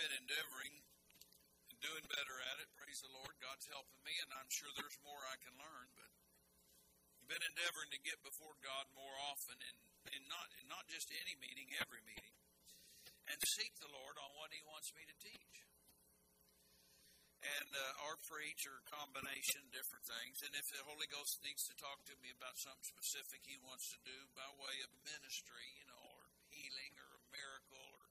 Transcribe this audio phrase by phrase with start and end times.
[0.00, 0.80] been endeavoring
[1.68, 2.72] and doing better at it.
[2.72, 3.36] Praise the Lord.
[3.36, 5.92] God's helping me, and I'm sure there's more I can learn.
[5.92, 6.08] But
[7.20, 9.76] I've been endeavoring to get before God more often, and,
[10.16, 12.32] and not and not just any meeting, every meeting,
[13.28, 15.68] and seek the Lord on what He wants me to teach.
[17.44, 20.40] And uh, or preach or combination, different things.
[20.48, 23.92] And if the Holy Ghost needs to talk to me about something specific He wants
[23.92, 28.08] to do by way of ministry, you know, or healing or a miracle or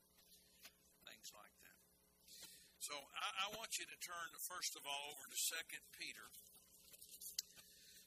[1.10, 1.70] things like that.
[2.90, 6.26] So I, I want you to turn, first of all, over to Second Peter.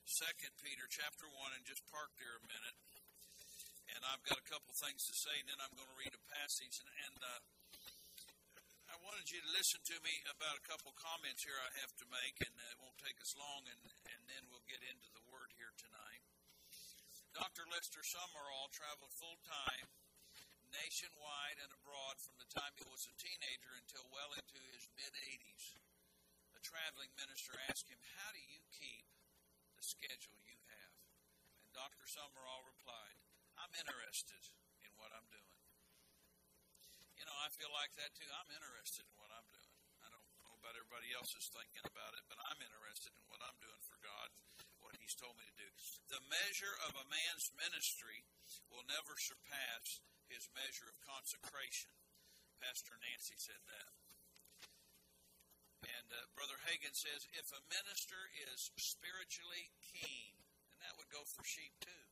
[0.03, 2.75] Second Peter chapter 1 and just park there a minute.
[3.95, 6.23] And I've got a couple things to say, and then I'm going to read a
[6.35, 6.83] passage.
[6.83, 7.41] And, and uh,
[8.91, 12.07] I wanted you to listen to me about a couple comments here I have to
[12.11, 15.55] make, and it won't take us long, and, and then we'll get into the Word
[15.63, 16.27] here tonight.
[17.39, 17.71] Dr.
[17.71, 20.02] Lester Sumrall traveled full time
[20.73, 25.13] nationwide and abroad from the time he was a teenager until well into his mid
[25.13, 25.77] 80s.
[26.57, 29.05] A traveling minister asked him, How do you keep
[29.77, 30.97] the schedule you have?
[31.65, 32.09] And Dr.
[32.09, 33.21] Sumrall replied,
[33.61, 34.41] I'm interested
[34.85, 35.61] in what I'm doing.
[37.21, 38.27] You know, I feel like that too.
[38.33, 39.77] I'm interested in what I'm doing.
[40.03, 43.45] I don't know about everybody else is thinking about it, but I'm interested in what
[43.45, 44.29] I'm doing for God,
[44.81, 45.69] what He's told me to do.
[46.09, 48.25] The measure of a man's ministry
[48.73, 50.03] will never surpass
[50.33, 51.93] his measure of consecration.
[52.57, 53.93] Pastor Nancy said that.
[55.85, 60.35] And uh, Brother Hagin says if a minister is spiritually keen,
[60.73, 62.07] and that would go for sheep too,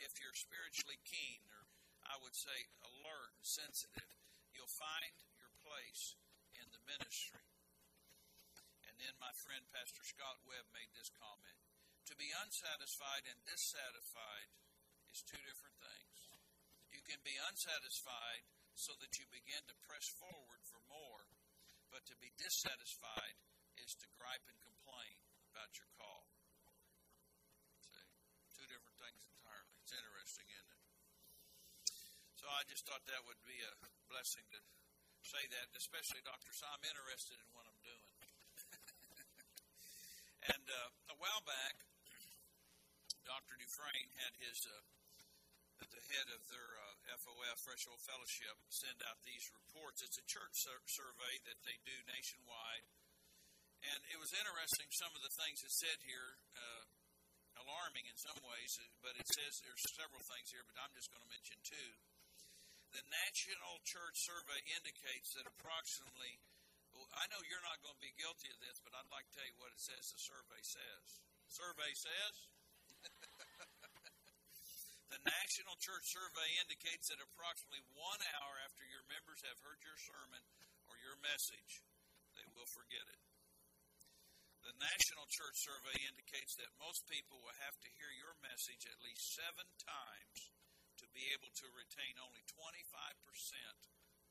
[0.00, 1.66] if you're spiritually keen, or
[2.06, 4.14] I would say alert and sensitive,
[4.54, 6.16] you'll find your place
[6.56, 7.44] in the ministry.
[8.88, 11.58] And then my friend Pastor Scott Webb made this comment
[12.08, 14.50] To be unsatisfied and dissatisfied
[15.10, 16.29] is two different things.
[17.10, 18.46] Can be unsatisfied
[18.78, 21.26] so that you begin to press forward for more,
[21.90, 23.34] but to be dissatisfied
[23.82, 25.18] is to gripe and complain
[25.50, 26.30] about your call.
[27.82, 28.06] See,
[28.54, 29.74] two different things entirely.
[29.82, 30.82] It's interesting, isn't it?
[32.38, 33.74] So I just thought that would be a
[34.06, 34.62] blessing to
[35.26, 36.54] say that, especially Dr.
[36.54, 38.06] So I'm interested in what I'm doing.
[40.54, 41.74] and uh, a while back,
[43.26, 43.58] Dr.
[43.58, 44.78] Dufresne had his uh,
[45.88, 50.04] the head of their uh, FOF, Fresh Oil Fellowship, send out these reports.
[50.04, 52.84] It's a church sur- survey that they do nationwide.
[53.80, 56.84] And it was interesting, some of the things it said here, uh,
[57.64, 61.24] alarming in some ways, but it says there's several things here, but I'm just going
[61.24, 61.90] to mention two.
[62.92, 66.42] The National Church Survey indicates that approximately,
[66.92, 69.34] well, I know you're not going to be guilty of this, but I'd like to
[69.38, 71.06] tell you what it says the survey says.
[71.48, 72.34] Survey says
[75.10, 79.98] the National Church Survey indicates that approximately one hour after your members have heard your
[79.98, 80.42] sermon
[80.86, 81.82] or your message,
[82.38, 83.22] they will forget it.
[84.62, 89.02] The National Church Survey indicates that most people will have to hear your message at
[89.02, 90.38] least seven times
[91.02, 92.86] to be able to retain only 25%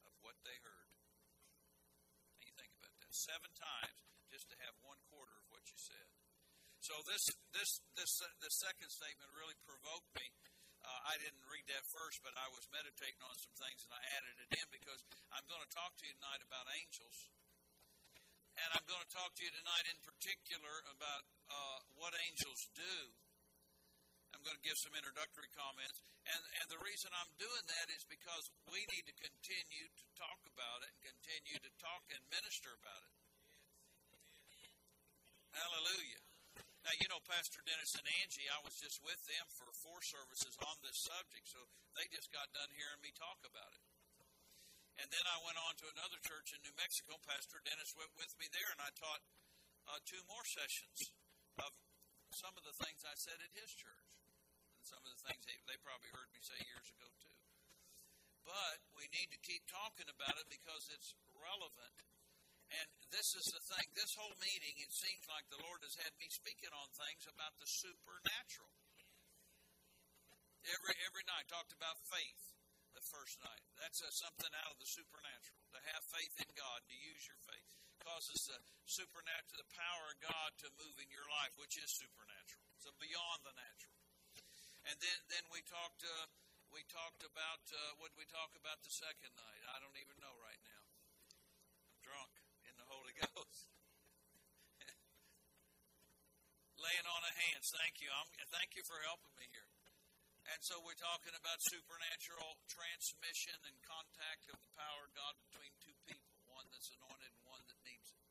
[0.08, 0.92] of what they heard.
[2.40, 3.12] Now you think about that.
[3.12, 4.00] Seven times
[4.32, 6.08] just to have one quarter of what you said.
[6.80, 10.30] So this this this uh, the second statement really provoked me
[10.84, 14.02] uh, I didn't read that first, but I was meditating on some things and I
[14.16, 15.02] added it in because
[15.36, 17.18] I'm going to talk to you tonight about angels.
[18.60, 22.96] And I'm going to talk to you tonight in particular about uh, what angels do.
[24.36, 26.00] I'm going to give some introductory comments.
[26.28, 30.40] And, and the reason I'm doing that is because we need to continue to talk
[30.52, 33.16] about it and continue to talk and minister about it.
[35.56, 36.29] Hallelujah.
[36.88, 40.56] Now, you know, Pastor Dennis and Angie, I was just with them for four services
[40.64, 41.60] on this subject, so
[41.96, 43.84] they just got done hearing me talk about it.
[45.00, 47.16] And then I went on to another church in New Mexico.
[47.24, 49.24] Pastor Dennis went with me there, and I taught
[49.88, 51.12] uh, two more sessions
[51.60, 51.72] of
[52.36, 54.08] some of the things I said at his church,
[54.76, 57.40] and some of the things they, they probably heard me say years ago, too.
[58.44, 61.96] But we need to keep talking about it because it's relevant
[62.70, 63.88] and this is the thing.
[63.98, 67.58] This whole meeting, it seems like the Lord has had me speaking on things about
[67.58, 68.70] the supernatural.
[70.70, 72.54] Every every night talked about faith.
[72.98, 75.62] The first night, that's uh, something out of the supernatural.
[75.78, 77.70] To have faith in God, to use your faith,
[78.02, 78.58] causes the
[78.90, 82.66] supernatural, the power of God to move in your life, which is supernatural.
[82.82, 83.94] So beyond the natural.
[84.90, 86.02] And then then we talked.
[86.02, 86.28] Uh,
[86.70, 89.62] we talked about uh, what did we talk about the second night?
[89.74, 90.84] I don't even know right now.
[91.90, 92.39] I'm drunk.
[96.80, 97.76] Laying on of hands.
[97.76, 98.08] Thank you.
[98.16, 99.68] I'm, thank you for helping me here.
[100.50, 105.70] And so we're talking about supernatural transmission and contact of the power of God between
[105.84, 108.26] two people, one that's anointed and one that needs it.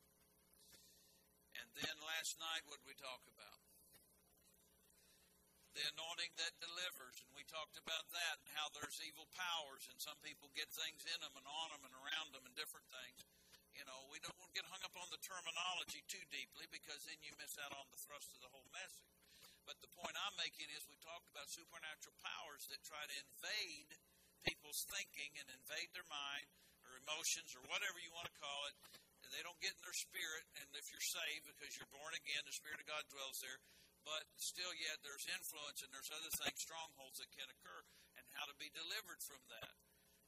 [1.63, 3.61] And then last night, what we talk about?
[5.77, 9.95] The anointing that delivers, and we talked about that and how there's evil powers, and
[10.01, 13.23] some people get things in them and on them and around them and different things.
[13.79, 16.99] You know, we don't want to get hung up on the terminology too deeply because
[17.07, 19.07] then you miss out on the thrust of the whole message.
[19.63, 23.95] But the point I'm making is we talked about supernatural powers that try to invade
[24.43, 26.51] people's thinking and invade their mind
[26.83, 28.75] or emotions or whatever you want to call it.
[29.23, 30.43] And they don't get in their spirit.
[30.59, 33.63] And if you're saved because you're born again, the Spirit of God dwells there.
[34.03, 37.79] But still, yet there's influence and there's other things, strongholds that can occur,
[38.19, 39.71] and how to be delivered from that.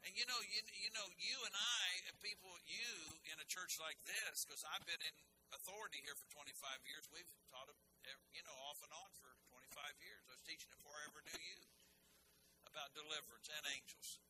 [0.02, 1.86] And you know, you, you know, you and I,
[2.22, 2.90] people, you
[3.30, 5.16] in a church like this, because I've been in
[5.54, 6.54] authority here for 25
[6.86, 7.06] years.
[7.10, 10.22] We've taught, eh, you know, off and on for 25 years.
[10.30, 11.60] I was teaching it before I ever knew you
[12.70, 14.22] about deliverance and angels.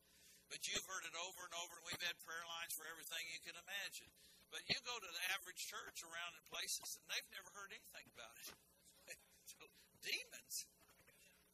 [0.48, 3.40] But you've heard it over and over, and we've had prayer lines for everything you
[3.40, 4.10] can imagine.
[4.52, 8.04] But you go to the average church around in places, and they've never heard anything
[8.12, 8.52] about it.
[9.52, 9.64] so,
[10.04, 10.68] demons.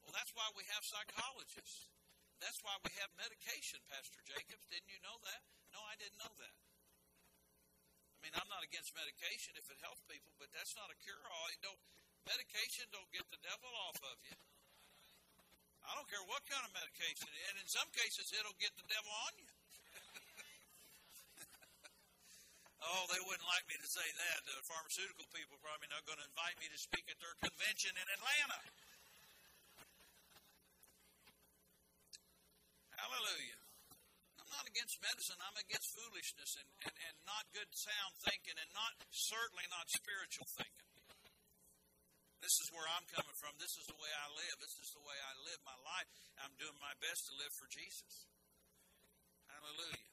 [0.03, 1.87] Well, that's why we have psychologists.
[2.39, 4.63] That's why we have medication, Pastor Jacobs.
[4.71, 5.43] Didn't you know that?
[5.75, 6.55] No, I didn't know that.
[8.15, 11.49] I mean, I'm not against medication if it helps people, but that's not a cure-all.
[11.63, 11.79] Don't,
[12.27, 14.35] medication don't get the devil off of you.
[15.87, 19.09] I don't care what kind of medication, and in some cases, it'll get the devil
[19.09, 19.49] on you.
[22.93, 24.45] oh, they wouldn't like me to say that.
[24.45, 28.05] The pharmaceutical people probably not going to invite me to speak at their convention in
[28.05, 28.61] Atlanta.
[32.99, 33.63] Hallelujah.
[34.43, 35.39] I'm not against medicine.
[35.39, 40.51] I'm against foolishness and, and, and not good sound thinking and not certainly not spiritual
[40.51, 40.89] thinking.
[42.39, 43.59] This is where I'm coming from.
[43.59, 44.57] This is the way I live.
[44.63, 46.07] This is the way I live my life.
[46.39, 48.31] I'm doing my best to live for Jesus.
[49.51, 50.07] Hallelujah.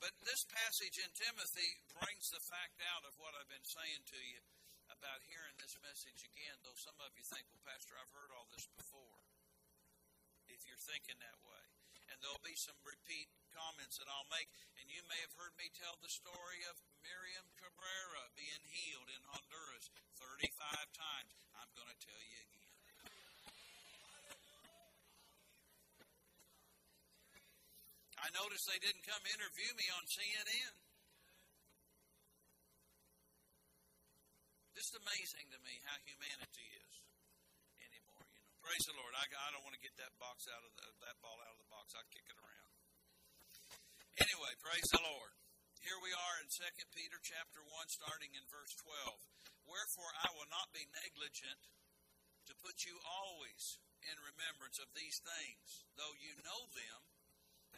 [0.00, 4.20] But this passage in Timothy brings the fact out of what I've been saying to
[4.24, 4.40] you
[4.88, 8.48] about hearing this message again, though some of you think, well, Pastor, I've heard all
[8.48, 9.20] this before.
[10.48, 11.75] If you're thinking that way
[12.10, 14.48] and there'll be some repeat comments that I'll make.
[14.78, 19.22] And you may have heard me tell the story of Miriam Cabrera being healed in
[19.32, 19.88] Honduras
[20.20, 20.50] 35
[20.92, 21.30] times.
[21.56, 22.66] I'm going to tell you again.
[28.26, 30.74] I noticed they didn't come interview me on CNN.
[34.74, 37.05] Just amazing to me how humanity is.
[38.66, 39.14] Praise the Lord.
[39.14, 41.62] I, I don't want to get that box out of the, that ball out of
[41.62, 41.94] the box.
[41.94, 42.74] I'd kick it around.
[44.18, 45.38] Anyway, praise the Lord.
[45.86, 49.70] Here we are in 2 Peter chapter 1, starting in verse 12.
[49.70, 51.62] Wherefore I will not be negligent
[52.50, 57.00] to put you always in remembrance of these things, though you know them,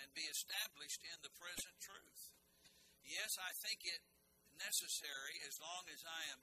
[0.00, 2.32] and be established in the present truth.
[3.05, 4.00] Yes, I think it
[4.56, 6.41] necessary, as long as I am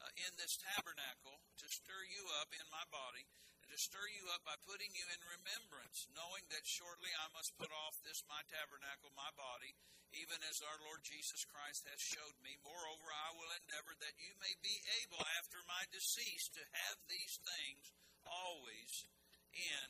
[0.00, 3.28] uh, in this tabernacle, to stir you up in my body
[3.74, 7.74] to stir you up by putting you in remembrance, knowing that shortly I must put
[7.74, 9.74] off this my tabernacle, my body,
[10.14, 12.54] even as our Lord Jesus Christ has showed me.
[12.62, 17.42] Moreover, I will endeavor that you may be able, after my decease, to have these
[17.42, 17.90] things
[18.22, 19.10] always
[19.50, 19.86] in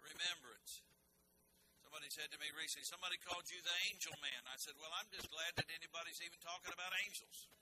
[0.00, 0.80] remembrance.
[1.84, 4.48] Somebody said to me recently, somebody called you the angel man.
[4.48, 7.52] I said, Well, I'm just glad that anybody's even talking about angels.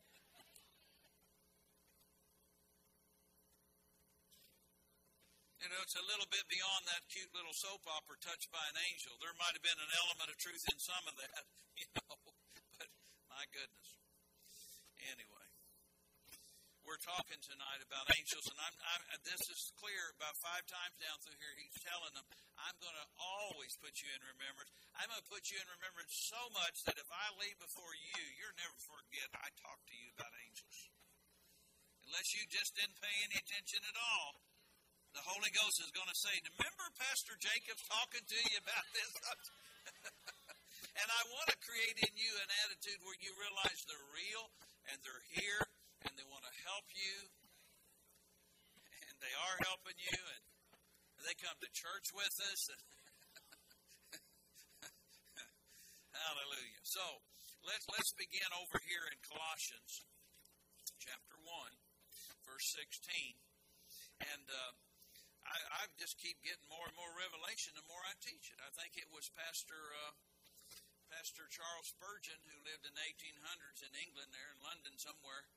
[5.59, 8.79] You know, it's a little bit beyond that cute little soap opera touched by an
[8.95, 9.19] angel.
[9.19, 11.43] There might have been an element of truth in some of that,
[11.81, 12.15] you know,
[12.79, 12.87] but
[13.27, 13.99] my goodness.
[15.11, 15.49] Anyway,
[16.87, 21.19] we're talking tonight about angels, and I'm, I'm, this is clear about five times down
[21.27, 21.50] through here.
[21.59, 24.71] He's telling them, I'm going to always put you in remembrance.
[24.95, 28.23] I'm going to put you in remembrance so much that if I leave before you,
[28.38, 30.87] you'll never forget I talked to you about angels.
[32.07, 34.38] Unless you just didn't pay any attention at all
[35.17, 39.11] the Holy Ghost is going to say, Remember Pastor Jacobs talking to you about this?
[41.00, 44.45] and I want to create in you an attitude where you realize they're real
[44.93, 45.65] and they're here
[46.05, 47.17] and they want to help you.
[49.09, 50.19] And they are helping you.
[50.19, 50.43] And
[51.25, 52.62] they come to church with us.
[56.15, 56.83] Hallelujah.
[56.85, 57.03] So
[57.67, 60.07] let's let's begin over here in Colossians
[60.99, 61.75] chapter one,
[62.47, 63.35] verse sixteen,
[64.23, 64.73] and uh,
[65.49, 68.61] I, I just keep getting more and more revelation the more I teach it.
[68.61, 70.12] I think it was Pastor uh,
[71.09, 75.49] Pastor Charles Spurgeon who lived in the 1800s in England, there in London somewhere,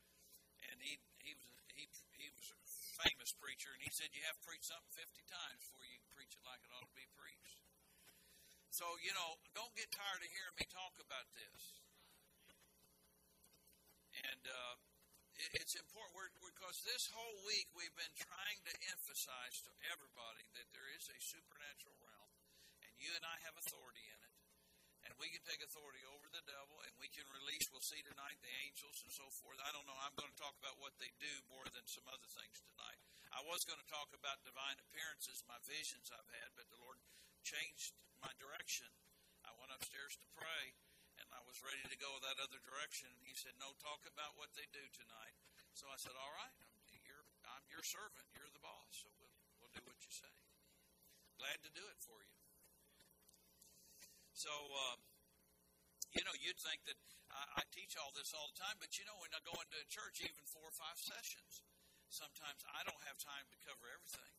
[0.71, 1.83] and he he was he
[2.15, 2.59] he was a
[3.03, 6.31] famous preacher, and he said you have to preach something 50 times before you preach
[6.39, 7.59] it like it ought to be preached.
[8.71, 11.83] So you know, don't get tired of hearing me talk about this.
[14.11, 14.75] And uh,
[15.57, 20.89] it's important because this whole week we've been trying to emphasize to everybody that there
[20.95, 22.31] is a supernatural realm,
[22.83, 24.35] and you and I have authority in it.
[25.09, 28.37] And we can take authority over the devil, and we can release, we'll see tonight,
[28.45, 29.57] the angels and so forth.
[29.65, 32.29] I don't know, I'm going to talk about what they do more than some other
[32.29, 33.01] things tonight.
[33.33, 37.01] I was going to talk about divine appearances, my visions I've had, but the Lord
[37.41, 38.93] changed my direction.
[39.41, 40.77] I went upstairs to pray,
[41.31, 43.07] I was ready to go that other direction.
[43.23, 45.35] He said, "No, talk about what they do tonight."
[45.73, 46.55] So I said, "All right,
[46.91, 48.27] I'm your, I'm your servant.
[48.35, 50.31] You're the boss, so we'll we'll do what you say."
[51.39, 52.37] Glad to do it for you.
[54.37, 54.97] So, uh,
[56.13, 56.97] you know, you'd think that
[57.31, 59.77] I, I teach all this all the time, but you know, when I go into
[59.77, 61.63] a church, even four or five sessions,
[62.11, 64.33] sometimes I don't have time to cover everything.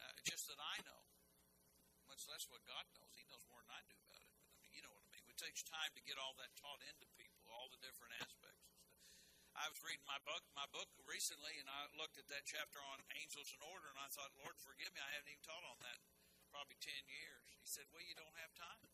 [0.00, 1.02] Uh, just that I know
[2.08, 3.14] much less what God knows.
[3.16, 4.11] He knows more than I do about
[5.32, 8.68] It takes time to get all that taught into people, all the different aspects.
[9.56, 13.00] I was reading my book, my book recently, and I looked at that chapter on
[13.16, 15.96] angels and order, and I thought, Lord, forgive me, I haven't even taught on that
[16.36, 17.48] in probably ten years.
[17.48, 18.84] He said, Well, you don't have time.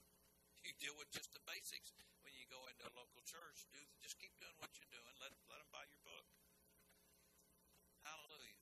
[0.67, 1.95] You deal with just the basics
[2.27, 3.63] when you go into a local church.
[3.71, 5.15] Do just keep doing what you're doing.
[5.23, 6.27] Let let them buy your book.
[8.03, 8.59] Hallelujah.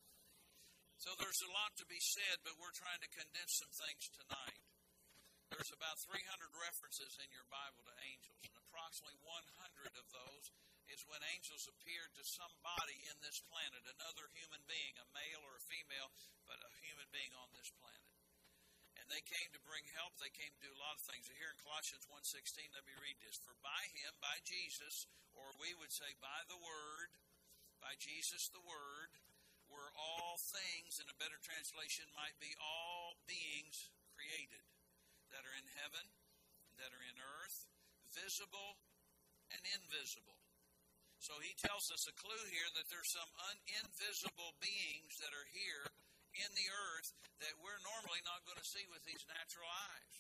[1.01, 4.66] So there's a lot to be said, but we're trying to condense some things tonight.
[5.55, 6.19] There's about 300
[6.59, 10.51] references in your Bible to angels, and approximately 100 of those
[10.91, 15.55] is when angels appeared to somebody in this planet, another human being, a male or
[15.59, 16.11] a female,
[16.51, 18.11] but a human being on this planet.
[18.99, 20.19] And they came to bring help.
[20.19, 21.31] They came to do a lot of things.
[21.31, 23.39] Here in Colossians 1.16, let me read this.
[23.39, 25.07] For by him, by Jesus,
[25.39, 27.11] or we would say by the Word,
[27.79, 29.15] by Jesus the Word,
[29.71, 34.63] were all things, and a better translation might be all beings created
[35.35, 36.07] that are in heaven,
[36.79, 37.67] that are in earth,
[38.13, 38.79] visible
[39.53, 40.39] and invisible.
[41.19, 45.89] So he tells us a clue here that there's some uninvisible beings that are here
[46.37, 50.17] in the earth that we're normally not going to see with these natural eyes.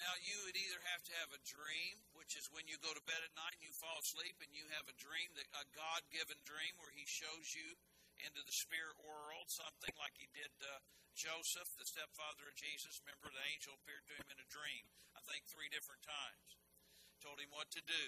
[0.00, 3.08] Now, you would either have to have a dream, which is when you go to
[3.08, 6.02] bed at night and you fall asleep and you have a dream, that a God
[6.10, 7.78] given dream where He shows you
[8.24, 10.80] into the spirit world, something like He did uh,
[11.12, 13.02] Joseph, the stepfather of Jesus.
[13.04, 16.56] Remember, the angel appeared to him in a dream, I think three different times.
[17.20, 18.04] Told him what to do,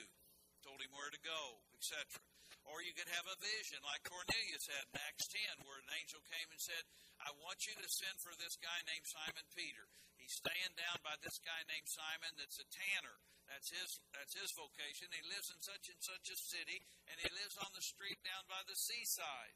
[0.65, 2.19] told him where to go, etc.
[2.65, 6.25] Or you could have a vision like Cornelius had in Acts 10, where an angel
[6.25, 6.81] came and said,
[7.21, 9.85] I want you to send for this guy named Simon Peter.
[10.17, 13.21] He's staying down by this guy named Simon that's a tanner.
[13.45, 15.13] That's his that's his vocation.
[15.13, 16.81] He lives in such and such a city,
[17.13, 19.53] and he lives on the street down by the seaside.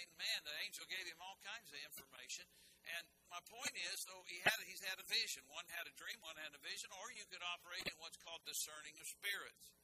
[0.00, 2.48] Mean, man, the angel gave him all kinds of information.
[2.96, 5.44] And my point is, though, he had he's had a vision.
[5.52, 8.40] One had a dream, one had a vision, or you could operate in what's called
[8.48, 9.76] discerning of spirits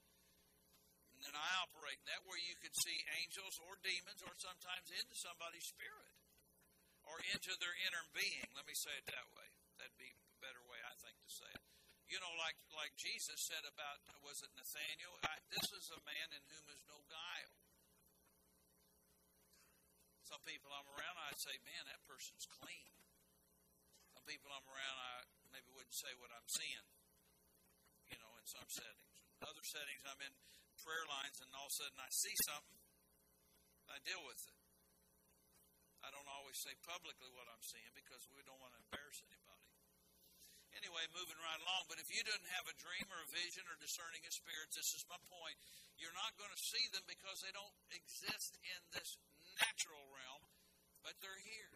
[1.27, 5.17] and I operate in that where you could see angels or demons or sometimes into
[5.17, 6.13] somebody's spirit
[7.09, 8.47] or into their inner being.
[8.55, 9.49] Let me say it that way.
[9.81, 11.65] That'd be a better way, I think, to say it.
[12.07, 15.19] You know, like like Jesus said about was it Nathaniel?
[15.27, 17.55] I, this is a man in whom is no guile.
[20.27, 22.91] Some people I'm around, I'd say, man, that person's clean.
[24.11, 25.15] Some people I'm around, I
[25.55, 26.87] maybe wouldn't say what I'm seeing.
[28.11, 29.23] You know, in some settings.
[29.39, 30.35] In other settings, I'm in
[30.83, 32.83] prayer lines, and all of a sudden I see something,
[33.87, 34.59] I deal with it.
[36.03, 39.71] I don't always say publicly what I'm seeing because we don't want to embarrass anybody.
[40.75, 43.79] Anyway, moving right along, but if you didn't have a dream or a vision or
[43.79, 45.57] discerning of spirits, this is my point.
[45.97, 49.15] You're not going to see them because they don't exist in this
[49.61, 50.45] natural realm,
[51.01, 51.75] but they're here.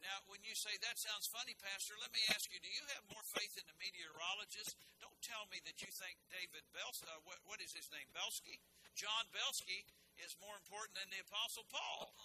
[0.00, 3.04] Now, when you say that sounds funny, Pastor, let me ask you: Do you have
[3.12, 4.72] more faith in the meteorologist?
[4.96, 8.56] Don't tell me that you think David Belsky, uh, what, what is his name, Belsky,
[8.96, 9.84] John Belsky,
[10.24, 12.16] is more important than the Apostle Paul.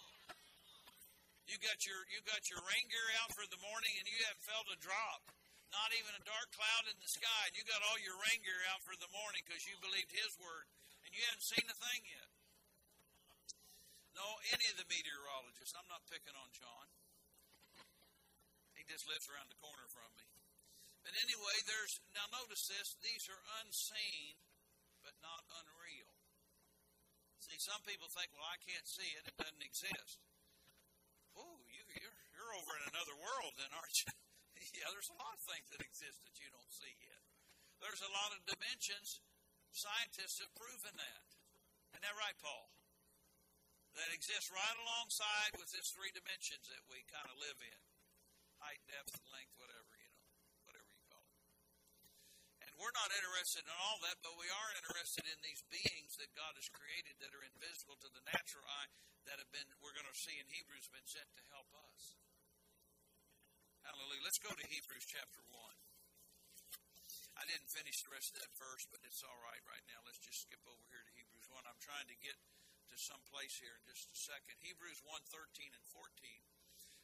[1.46, 4.42] You got your you got your rain gear out for the morning, and you haven't
[4.42, 5.30] felt a drop.
[5.70, 8.62] Not even a dark cloud in the sky, and you got all your rain gear
[8.72, 10.66] out for the morning because you believed his word,
[11.04, 12.35] and you haven't seen a thing yet.
[14.16, 15.76] No, any of the meteorologists.
[15.76, 16.88] I'm not picking on John
[18.72, 20.24] He just lives around the corner from me.
[21.04, 24.40] But anyway, there's now notice this, these are unseen
[25.06, 26.10] but not unreal.
[27.38, 30.18] See, some people think, well, I can't see it, it doesn't exist.
[31.38, 34.10] Oh, you, you're, you're over in another world then, aren't you?
[34.82, 37.22] yeah, there's a lot of things that exist that you don't see yet.
[37.78, 39.22] There's a lot of dimensions.
[39.70, 41.26] Scientists have proven that.
[41.94, 42.75] Isn't that right, Paul?
[43.96, 47.80] That exists right alongside with this three dimensions that we kind of live in
[48.60, 50.28] height, depth, length, whatever, you know,
[50.68, 51.40] whatever you call it.
[52.60, 56.28] And we're not interested in all that, but we are interested in these beings that
[56.36, 58.92] God has created that are invisible to the natural eye
[59.24, 62.20] that have been, we're going to see in Hebrews, have been sent to help us.
[63.80, 64.28] Hallelujah.
[64.28, 65.56] Let's go to Hebrews chapter 1.
[67.36, 70.04] I didn't finish the rest of that verse, but it's all right right now.
[70.04, 71.64] Let's just skip over here to Hebrews 1.
[71.64, 72.36] I'm trying to get
[72.96, 74.56] to some place here in just a second.
[74.64, 76.08] Hebrews 1 13 and 14.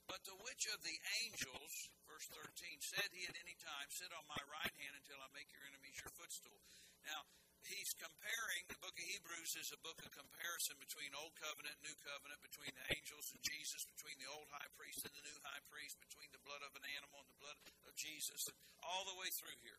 [0.09, 4.25] But to which of the angels, verse 13, said he at any time, Sit on
[4.25, 6.65] my right hand until I make your enemies your footstool?
[7.05, 7.29] Now,
[7.69, 11.95] he's comparing, the book of Hebrews is a book of comparison between Old Covenant, New
[12.01, 15.63] Covenant, between the angels and Jesus, between the old high priest and the new high
[15.69, 18.49] priest, between the blood of an animal and the blood of Jesus,
[18.81, 19.79] all the way through here.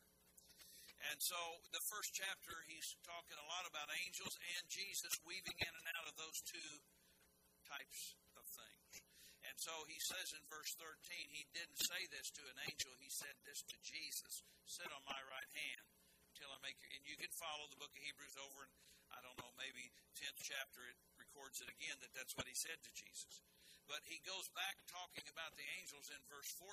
[1.12, 1.36] And so
[1.70, 6.08] the first chapter, he's talking a lot about angels and Jesus weaving in and out
[6.08, 6.72] of those two
[7.68, 8.92] types of things.
[9.44, 10.88] And so he says in verse 13,
[11.28, 15.20] he didn't say this to an angel, he said this to Jesus Sit on my
[15.28, 15.84] right hand
[16.32, 16.88] until I make you.
[16.96, 18.72] And you can follow the book of Hebrews over, and
[19.12, 22.80] I don't know, maybe 10th chapter, it records it again that that's what he said
[22.80, 23.44] to Jesus.
[23.84, 26.72] But he goes back talking about the angels in verse 14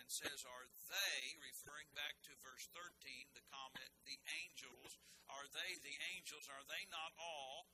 [0.00, 4.96] and says, Are they, referring back to verse 13, the comment, the angels,
[5.28, 7.68] are they, the angels, are they not all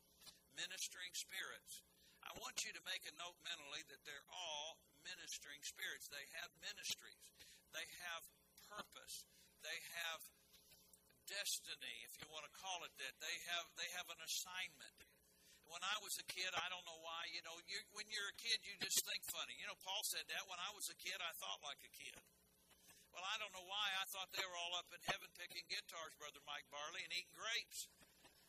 [0.58, 1.86] ministering spirits?
[2.26, 6.10] I want you to make a note mentally that they're all ministering spirits.
[6.10, 7.22] They have ministries,
[7.74, 8.22] they have
[8.66, 9.26] purpose,
[9.62, 10.22] they have
[11.26, 13.14] destiny, if you want to call it that.
[13.18, 14.96] They have they have an assignment
[15.72, 18.36] when I was a kid, I don't know why, you know, you're, when you're a
[18.36, 19.56] kid, you just think funny.
[19.56, 20.44] You know, Paul said that.
[20.44, 22.20] When I was a kid, I thought like a kid.
[23.08, 23.88] Well, I don't know why.
[23.96, 27.32] I thought they were all up in heaven picking guitars, Brother Mike Barley, and eating
[27.32, 27.88] grapes.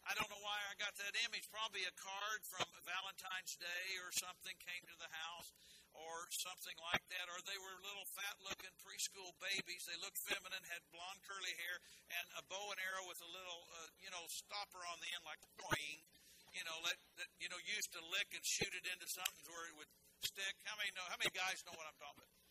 [0.03, 1.47] I don't know why I got that image.
[1.47, 5.55] Probably a card from Valentine's Day or something came to the house
[5.95, 7.31] or something like that.
[7.31, 9.87] Or they were little fat looking preschool babies.
[9.87, 11.79] They looked feminine, had blonde curly hair,
[12.19, 15.23] and a bow and arrow with a little, uh, you know, stopper on the end
[15.23, 16.03] like boing
[16.53, 19.65] you know, let, that, you know, used to lick and shoot it into something where
[19.69, 19.91] it would
[20.25, 20.55] stick.
[20.65, 21.05] How many know?
[21.09, 22.41] How many guys know what I'm talking about?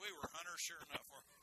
[0.00, 1.06] We were hunters, sure enough.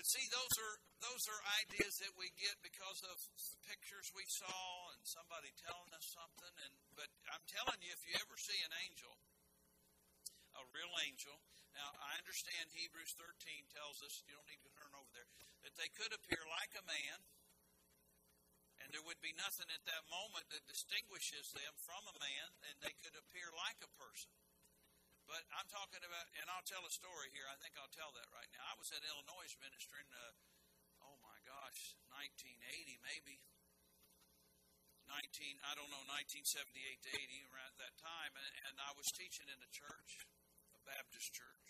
[0.00, 3.20] But see, those are those are ideas that we get because of
[3.68, 6.54] pictures we saw and somebody telling us something.
[6.56, 9.12] And but I'm telling you, if you ever see an angel,
[10.56, 11.36] a real angel.
[11.76, 15.28] Now I understand Hebrews 13 tells us you don't need to turn over there
[15.68, 17.16] that they could appear like a man
[18.90, 22.74] and there would be nothing at that moment that distinguishes them from a man, and
[22.82, 24.34] they could appear like a person.
[25.30, 27.46] But I'm talking about, and I'll tell a story here.
[27.46, 28.66] I think I'll tell that right now.
[28.66, 30.34] I was at Illinois ministering, uh,
[31.06, 33.38] oh my gosh, 1980 maybe.
[35.06, 35.22] 19,
[35.70, 36.50] I don't know, 1978
[37.06, 40.26] to 80, around that time, and, and I was teaching in a church,
[40.74, 41.69] a Baptist church.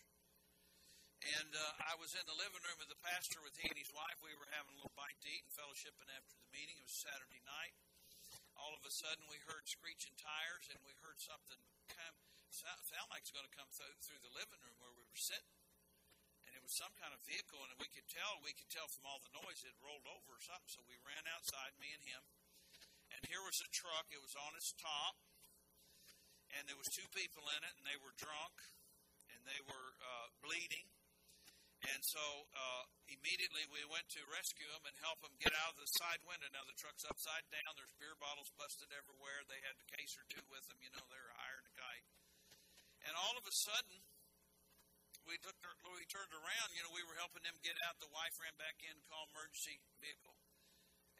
[1.21, 3.93] And uh, I was in the living room with the pastor with he and his
[3.93, 4.17] wife.
[4.25, 6.81] We were having a little bite to eat and fellowshipping after the meeting.
[6.81, 7.77] It was Saturday night.
[8.57, 11.61] All of a sudden, we heard screeching tires, and we heard something
[11.93, 12.17] come,
[12.49, 15.21] sound, sound like it's going to come through, through the living room where we were
[15.21, 15.57] sitting.
[16.49, 18.41] And it was some kind of vehicle, and we could tell.
[18.41, 20.73] We could tell from all the noise it rolled over or something.
[20.73, 22.25] So we ran outside, me and him.
[23.13, 24.09] And here was a truck.
[24.09, 25.21] It was on its top,
[26.57, 28.57] and there was two people in it, and they were drunk,
[29.29, 30.89] and they were uh, bleeding
[31.81, 32.21] and so
[32.53, 36.21] uh, immediately we went to rescue them and help them get out of the side
[36.29, 36.49] window.
[36.53, 37.73] Now the truck's upside down.
[37.73, 39.49] There's beer bottles busted everywhere.
[39.49, 40.77] They had a case or two with them.
[40.85, 42.07] You know, they were hired a kite.
[43.09, 44.05] And all of a sudden,
[45.25, 45.57] we took
[45.89, 46.77] we turned around.
[46.77, 47.97] You know, we were helping them get out.
[47.97, 50.37] The wife ran back in, called emergency vehicle.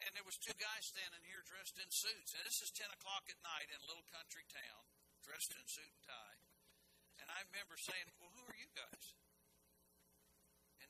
[0.01, 2.33] And there was two guys standing here dressed in suits.
[2.33, 4.81] And this is ten o'clock at night in a little country town,
[5.25, 6.37] dressed in suit and tie.
[7.21, 9.13] And I remember saying, "Well, who are you guys?"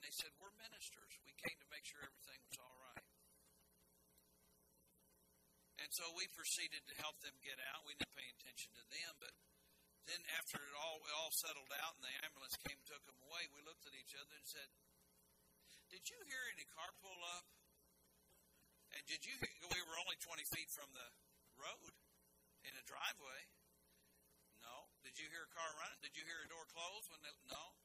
[0.02, 1.14] And they said, We're ministers.
[1.22, 3.06] We came to make sure everything was all right.
[5.78, 7.86] And so we proceeded to help them get out.
[7.86, 9.30] We didn't pay attention to them, but
[10.10, 13.46] then after it all all settled out and the ambulance came and took them away,
[13.54, 14.74] we looked at each other and said,
[15.94, 17.46] Did you hear any car pull up?
[18.98, 21.08] And did you hear, we were only 20 feet from the
[21.62, 21.94] road
[22.66, 23.42] in a driveway.
[24.66, 24.90] No.
[25.06, 26.02] Did you hear a car running?
[26.02, 27.78] Did you hear a door close when they, no?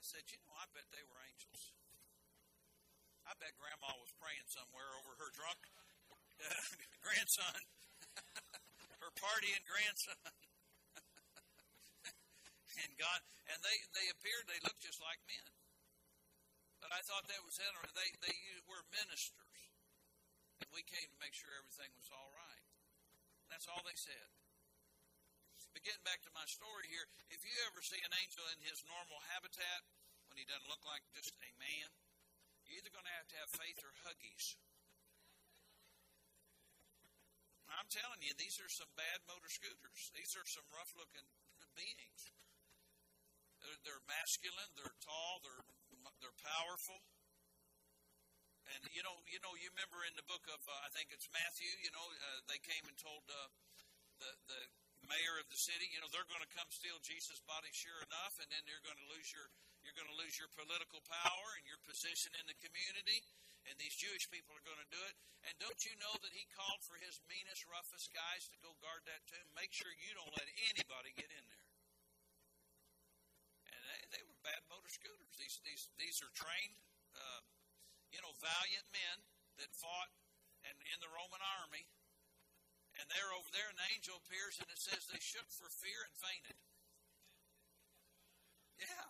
[0.00, 1.76] I said, You know, I bet they were angels.
[3.28, 5.60] I bet Grandma was praying somewhere over her drunk
[7.04, 7.60] grandson,
[9.04, 10.16] her partying grandson.
[12.80, 13.20] and God,
[13.52, 15.52] and they, they appeared, they looked just like men.
[16.80, 17.92] But I thought that was interesting.
[17.92, 19.60] They, they were ministers.
[20.64, 22.64] And we came to make sure everything was all right.
[23.52, 24.39] That's all they said.
[25.70, 28.82] But getting back to my story here, if you ever see an angel in his
[28.86, 29.86] normal habitat,
[30.26, 31.90] when he doesn't look like just a man,
[32.66, 34.58] you're either going to have to have faith or huggies.
[37.70, 40.10] I'm telling you, these are some bad motor scooters.
[40.10, 41.26] These are some rough looking
[41.78, 42.34] beings.
[43.62, 45.64] They're, they're masculine, they're tall, they're,
[46.18, 46.98] they're powerful.
[48.70, 51.26] And you know, you know, you remember in the book of uh, I think it's
[51.34, 51.70] Matthew.
[51.82, 53.50] You know, uh, they came and told uh,
[54.22, 54.60] the the
[55.10, 58.38] mayor of the city, you know, they're going to come steal Jesus' body, sure enough,
[58.38, 59.50] and then you're going to lose your
[59.82, 63.24] you're going to lose your political power and your position in the community.
[63.64, 65.16] And these Jewish people are going to do it.
[65.48, 69.08] And don't you know that he called for his meanest, roughest guys to go guard
[69.08, 69.48] that tomb?
[69.56, 71.68] Make sure you don't let anybody get in there.
[73.72, 75.32] And they, they were bad motor scooters.
[75.40, 76.76] These these these are trained,
[77.16, 77.40] uh,
[78.12, 79.16] you know, valiant men
[79.60, 80.12] that fought
[80.68, 81.88] and in the Roman army
[83.00, 86.12] and they're over there, the angel appears, and it says they shook for fear and
[86.20, 86.60] fainted.
[88.76, 89.08] Yeah.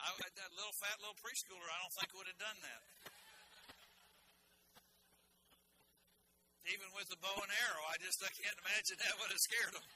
[0.00, 2.82] I, that little fat little preschooler, I don't think would have done that.
[6.72, 9.74] Even with the bow and arrow, I just I can't imagine that would have scared
[9.74, 9.82] them.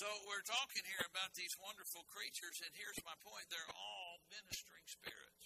[0.00, 4.88] so we're talking here about these wonderful creatures, and here's my point: they're all ministering
[4.88, 5.44] spirits.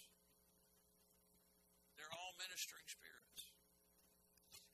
[1.99, 3.56] They're all ministering spirits.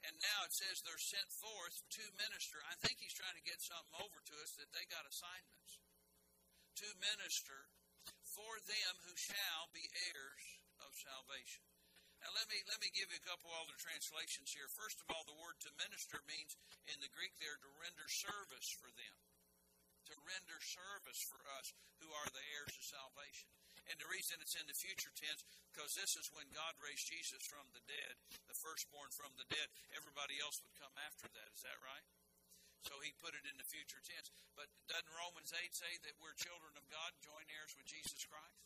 [0.04, 2.60] And now it says they're sent forth to minister.
[2.68, 5.80] I think he's trying to get something over to us that they got assignments
[6.84, 7.72] to minister
[8.28, 10.46] for them who shall be heirs
[10.84, 11.64] of salvation.
[12.20, 14.68] Now let me let me give you a couple other translations here.
[14.72, 16.56] First of all, the word to minister means
[16.88, 19.18] in the Greek there to render service for them.
[20.12, 23.52] To render service for us who are the heirs of salvation.
[23.92, 27.44] And the reason it's in the future tense, because this is when God raised Jesus
[27.44, 28.16] from the dead,
[28.48, 29.68] the firstborn from the dead.
[29.92, 31.50] Everybody else would come after that.
[31.52, 32.08] Is that right?
[32.88, 34.32] So he put it in the future tense.
[34.60, 38.60] But doesn't Romans 8 say that we're children of God, joint heirs with Jesus Christ?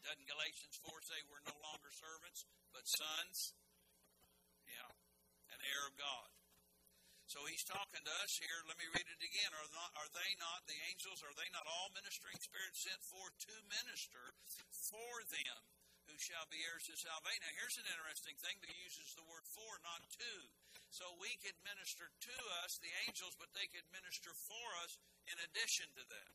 [0.00, 3.52] Doesn't Galatians 4 say we're no longer servants, but sons?
[4.64, 4.88] Yeah,
[5.52, 6.28] an heir of God.
[7.30, 8.58] So he's talking to us here.
[8.66, 9.54] Let me read it again.
[9.54, 13.30] Are, not, are they not, the angels, are they not all ministering spirits sent forth
[13.46, 14.34] to minister
[14.74, 15.58] for them
[16.10, 17.46] who shall be heirs of salvation?
[17.46, 20.32] Now, here's an interesting thing that uses the word for, not to.
[20.90, 24.98] So we could minister to us, the angels, but they could minister for us
[25.30, 26.34] in addition to that.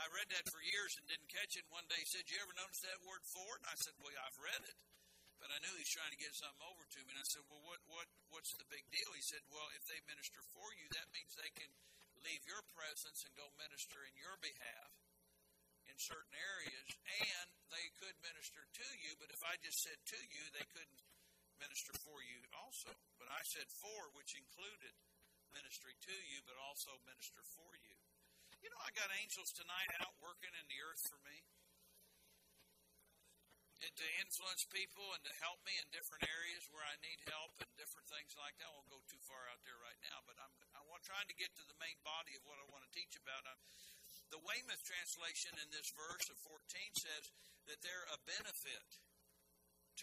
[0.00, 1.68] I read that for years and didn't catch it.
[1.68, 3.44] One day he said, You ever notice that word for?
[3.60, 4.80] And I said, Well, I've read it
[5.40, 7.16] but I knew he's trying to get something over to me.
[7.16, 9.98] And I said, "Well, what what what's the big deal?" He said, "Well, if they
[10.04, 11.72] minister for you, that means they can
[12.20, 14.92] leave your presence and go minister in your behalf
[15.88, 16.88] in certain areas,
[17.32, 19.16] and they could minister to you.
[19.16, 21.02] But if I just said to you, they couldn't
[21.58, 22.92] minister for you also.
[23.16, 24.92] But I said for, which included
[25.50, 27.96] ministry to you, but also minister for you.
[28.60, 31.40] You know, I got angels tonight out working in the earth for me
[33.80, 37.70] to influence people and to help me in different areas where I need help and
[37.80, 38.68] different things like that.
[38.68, 41.36] I won't go too far out there right now, but I'm I want trying to
[41.40, 43.44] get to the main body of what I want to teach about.
[43.48, 43.60] I'm,
[44.28, 46.60] the Weymouth translation in this verse of 14
[46.94, 47.24] says
[47.66, 48.88] that they're a benefit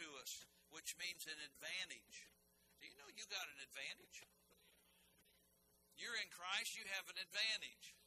[0.02, 2.28] to us, which means an advantage.
[2.82, 4.26] Do you know you got an advantage?
[5.98, 7.98] You're in Christ, you have an advantage.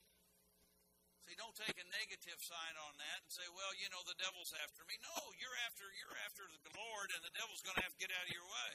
[1.28, 4.52] See, don't take a negative sign on that and say, "Well, you know, the devil's
[4.64, 7.94] after me." No, you're after you're after the Lord, and the devil's going to have
[7.94, 8.72] to get out of your way.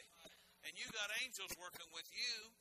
[0.65, 2.53] And you got angels working with you.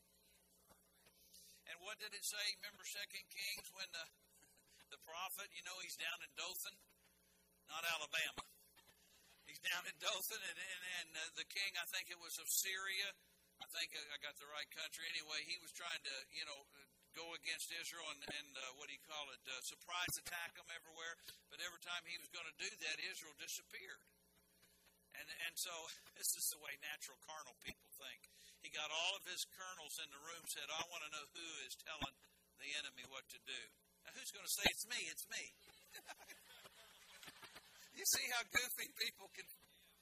[1.72, 2.44] And what did it say?
[2.60, 4.04] Remember Second Kings when the
[4.94, 6.76] the prophet, you know, he's down in Dothan,
[7.68, 8.44] not Alabama.
[9.48, 12.48] He's down in Dothan, and, and, and uh, the king, I think it was of
[12.48, 13.12] Syria.
[13.62, 15.06] I think I got the right country.
[15.14, 16.66] Anyway, he was trying to, you know,
[17.14, 20.66] go against Israel and, and uh, what do you call it, uh, surprise attack them
[20.74, 21.14] everywhere.
[21.48, 24.02] But every time he was going to do that, Israel disappeared.
[25.14, 25.70] And, and so
[26.18, 28.26] this is the way natural carnal people think.
[28.66, 31.48] He got all of his colonels in the room, said, I want to know who
[31.68, 32.16] is telling
[32.58, 33.60] the enemy what to do.
[34.02, 35.44] Now, who's going to say, It's me, it's me?
[37.98, 39.44] you see how goofy people can,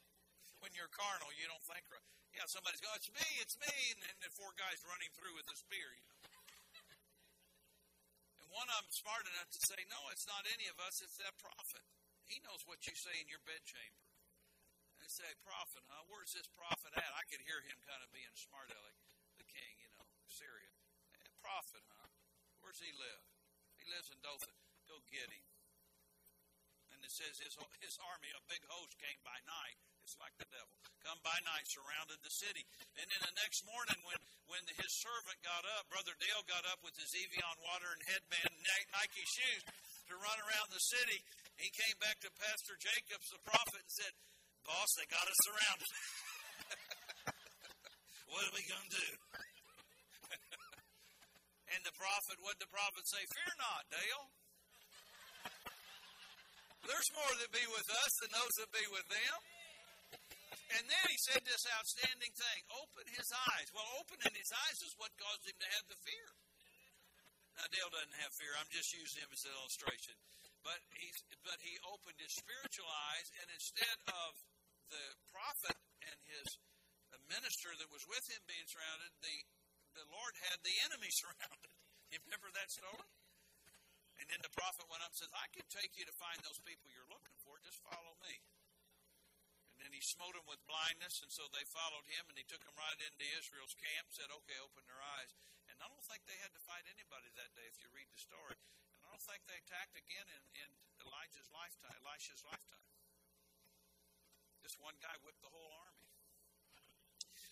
[0.63, 2.07] when you're carnal, you don't think right.
[2.33, 3.75] Yeah, somebody's going, It's me, it's me.
[3.99, 6.07] And, and the four guys running through with a spear, you
[8.53, 11.35] one of them smart enough to say, no, it's not any of us, it's that
[11.41, 11.83] prophet.
[12.29, 14.07] He knows what you say in your bedchamber.
[14.93, 16.05] And they say, prophet, huh?
[16.13, 17.13] Where's this prophet at?
[17.17, 18.99] I could hear him kind of being smart aleck,
[19.41, 20.71] the king, you know, Syria.
[21.17, 22.09] Eh, prophet, huh?
[22.61, 23.25] Where's he live?
[23.81, 24.55] He lives in Dothan.
[24.87, 25.47] Go get him.
[26.93, 29.81] And it says his, his army, a big host, came by night.
[30.03, 30.75] It's like the devil.
[31.07, 32.67] Come by night, surrounded the city.
[32.99, 34.19] And then the next morning, when,
[34.51, 38.51] when his servant got up, Brother Dale got up with his Evian water and headband
[38.51, 38.63] and
[38.95, 39.63] Nike shoes
[40.11, 41.23] to run around the city.
[41.59, 44.15] He came back to Pastor Jacobs, the prophet, and said,
[44.63, 45.91] Boss, they got us surrounded.
[48.31, 49.11] what are we going to do?
[51.75, 53.23] and the prophet, what did the prophet say?
[53.27, 54.31] Fear not, Dale.
[56.87, 59.62] There's more that be with us than those that be with them.
[60.73, 63.69] And then he said this outstanding thing open his eyes.
[63.77, 66.29] Well, opening his eyes is what caused him to have the fear.
[67.61, 68.57] Now, Dale doesn't have fear.
[68.57, 70.17] I'm just using him as an illustration.
[70.65, 74.31] But, he's, but he opened his spiritual eyes, and instead of
[74.89, 76.57] the prophet and his
[77.13, 79.37] the minister that was with him being surrounded, the,
[79.93, 81.77] the Lord had the enemy surrounded.
[82.09, 83.13] You remember that story?
[84.17, 86.61] And then the prophet went up and says, I can take you to find those
[86.65, 87.61] people you're looking for.
[87.61, 88.41] Just follow me
[89.83, 92.75] and he smote them with blindness, and so they followed him, and he took them
[92.79, 95.35] right into Israel's camp, said, Okay, open their eyes.
[95.71, 98.21] And I don't think they had to fight anybody that day if you read the
[98.21, 98.59] story.
[98.95, 100.71] And I don't think they attacked again in, in
[101.03, 102.87] Elijah's lifetime, Elisha's lifetime.
[104.63, 106.07] This one guy whipped the whole army.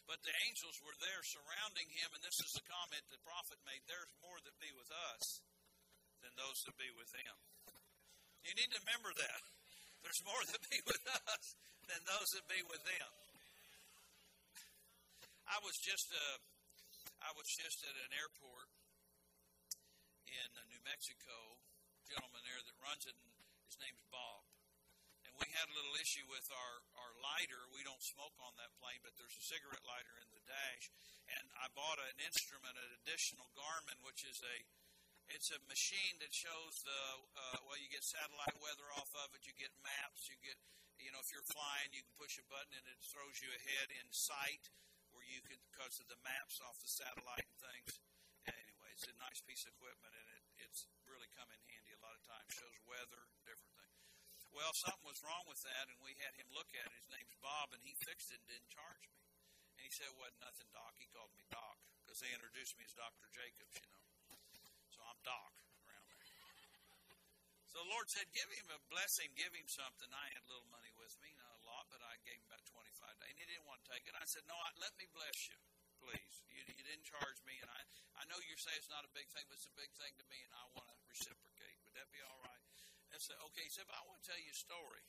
[0.06, 3.82] But the angels were there surrounding him, and this is the comment the prophet made
[3.86, 5.38] there's more that be with us
[6.22, 7.36] than those that be with them.
[8.42, 9.42] You need to remember that.
[10.02, 11.44] There's more that be with us
[11.86, 13.10] than those that be with them.
[15.50, 16.38] I was just uh,
[17.20, 18.70] I was just at an airport
[20.30, 21.58] in New Mexico.
[22.06, 23.34] Gentleman there that runs it, and
[23.70, 24.42] his name's Bob.
[25.22, 27.60] And we had a little issue with our our lighter.
[27.70, 30.90] We don't smoke on that plane, but there's a cigarette lighter in the dash.
[31.30, 34.56] And I bought an instrument, an additional Garmin, which is a
[35.30, 37.02] it's a machine that shows the
[37.38, 39.46] uh, well, you get satellite weather off of it.
[39.46, 40.26] You get maps.
[40.26, 40.58] You get
[40.98, 43.94] you know if you're flying, you can push a button and it throws you ahead
[43.94, 44.68] in sight
[45.14, 47.90] where you can because of the maps off the satellite and things.
[48.48, 52.00] Anyway, it's a nice piece of equipment and it, it's really come in handy a
[52.02, 52.50] lot of times.
[52.50, 54.00] Shows weather, different things.
[54.50, 56.98] Well, something was wrong with that, and we had him look at it.
[56.98, 59.22] His name's Bob, and he fixed it and didn't charge me.
[59.78, 62.82] And he said, "It wasn't nothing, Doc." He called me Doc because they introduced me
[62.82, 64.09] as Doctor Jacobs, you know.
[65.26, 65.52] Doc
[65.86, 66.26] around there.
[67.70, 70.10] So the Lord said, Give him a blessing, give him something.
[70.10, 72.62] I had a little money with me, not a lot, but I gave him about
[72.66, 73.30] 25 days.
[73.30, 74.14] And he didn't want to take it.
[74.18, 75.58] I said, No, let me bless you,
[76.02, 76.34] please.
[76.50, 77.54] You, you didn't charge me.
[77.62, 77.80] And I,
[78.18, 80.26] I know you say it's not a big thing, but it's a big thing to
[80.26, 81.78] me, and I want to reciprocate.
[81.86, 82.64] Would that be all right?
[83.10, 83.66] I said, Okay.
[83.66, 85.04] He said, but I want to tell you a story.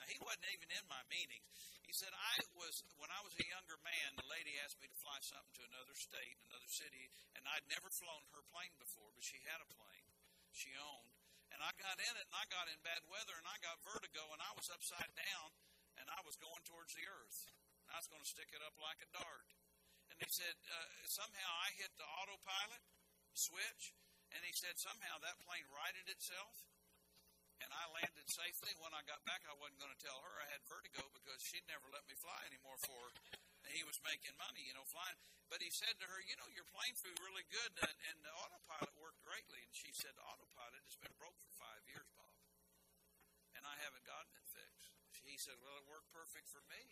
[0.00, 1.44] Now, he wasn't even in my meetings.
[1.84, 4.96] He said, I was, when I was a younger man, the lady asked me to
[4.96, 9.26] fly something to another state, another city, and I'd never flown her plane before, but
[9.26, 10.10] she had a plane
[10.54, 11.10] she owned.
[11.50, 14.22] And I got in it, and I got in bad weather, and I got vertigo,
[14.30, 15.48] and I was upside down,
[15.98, 17.50] and I was going towards the earth.
[17.84, 19.50] And I was going to stick it up like a dart.
[20.14, 22.82] And he said, uh, somehow I hit the autopilot
[23.34, 23.98] switch,
[24.30, 26.69] and he said, somehow that plane righted itself
[27.60, 28.72] and I landed safely.
[28.80, 31.64] When I got back, I wasn't going to tell her I had vertigo because she'd
[31.68, 33.02] never let me fly anymore for.
[33.70, 35.14] He was making money, you know, flying.
[35.52, 38.32] But he said to her, You know, your plane flew really good, and, and the
[38.32, 39.60] autopilot worked greatly.
[39.60, 42.32] And she said, autopilot has been broke for five years, Bob.
[43.54, 44.90] And I haven't gotten it fixed.
[45.26, 46.82] He said, Well, it worked perfect for me.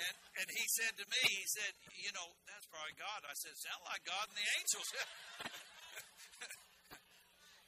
[0.00, 3.24] And, and he said to me, He said, You know, that's probably God.
[3.26, 4.88] I said, Sound like God and the angels.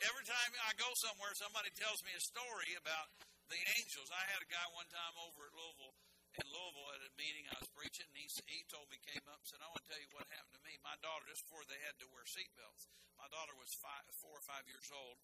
[0.02, 3.14] Every time I go somewhere, somebody tells me a story about
[3.46, 4.10] the angels.
[4.10, 5.94] I had a guy one time over at Louisville,
[6.34, 9.38] in Louisville at a meeting I was preaching, and he, he told me, came up
[9.38, 10.74] and said, I want to tell you what happened to me.
[10.82, 14.42] My daughter, just before they had to wear seatbelts, my daughter was five, four or
[14.42, 15.22] five years old.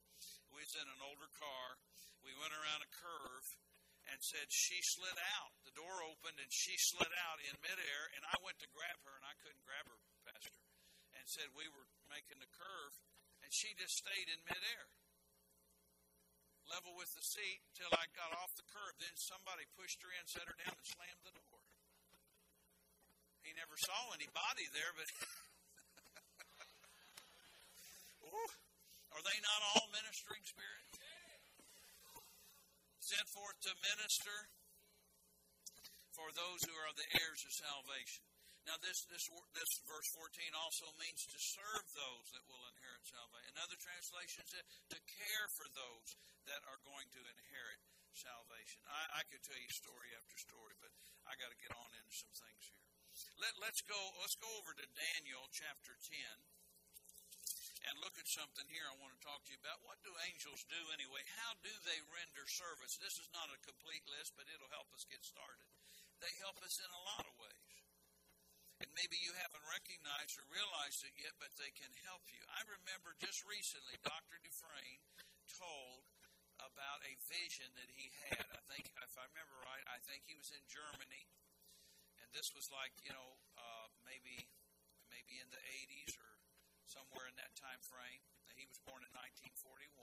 [0.55, 1.83] We was in an older car.
[2.23, 3.47] We went around a curve
[4.07, 5.59] and said she slid out.
[5.67, 9.15] The door opened and she slid out in midair, and I went to grab her,
[9.19, 10.63] and I couldn't grab her, Pastor,
[11.19, 12.95] and said we were making the curve
[13.49, 14.93] and she just stayed in midair,
[16.69, 18.93] level with the seat until I got off the curb.
[19.01, 21.65] Then somebody pushed her in, set her down, and slammed the door.
[23.41, 25.09] He never saw any body there, but.
[28.29, 28.53] Ooh,
[29.17, 31.01] are they not all ministering spirits?
[33.01, 34.53] Sent forth to minister
[36.13, 38.28] for those who are the heirs of salvation.
[38.69, 39.25] Now, this, this,
[39.57, 43.57] this verse 14 also means to serve those that will inherit salvation.
[43.57, 44.61] Another translation said
[44.93, 46.09] to care for those
[46.45, 47.81] that are going to inherit
[48.13, 48.85] salvation.
[48.85, 50.93] I, I could tell you story after story, but
[51.25, 52.85] I got to get on into some things here.
[53.41, 53.97] Let, let's go.
[54.21, 59.23] Let's go over to Daniel chapter 10 and look at something here I want to
[59.25, 59.81] talk to you about.
[59.89, 61.25] What do angels do anyway?
[61.41, 63.01] How do they render service?
[63.01, 65.65] This is not a complete list, but it'll help us get started.
[66.21, 67.68] They help us in a lot of ways.
[68.79, 72.39] And maybe you haven't recognized or realized it yet, but they can help you.
[72.51, 74.39] I remember just recently, Dr.
[74.43, 75.03] Dufresne
[75.51, 76.07] told
[76.63, 78.47] about a vision that he had.
[78.55, 81.27] I think, if I remember right, I think he was in Germany,
[82.23, 84.47] and this was like you know uh, maybe
[85.11, 86.39] maybe in the 80s or
[86.89, 88.25] somewhere in that time frame.
[88.59, 89.95] He was born in 1941.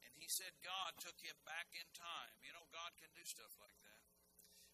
[0.00, 2.32] And he said God took him back in time.
[2.40, 3.99] You know, God can do stuff like that.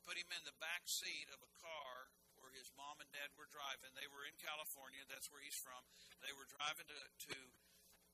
[0.06, 3.50] Put him in the back seat of a car where his mom and dad were
[3.50, 3.90] driving.
[3.98, 5.02] They were in California.
[5.10, 5.82] That's where he's from.
[6.22, 7.34] They were driving to, to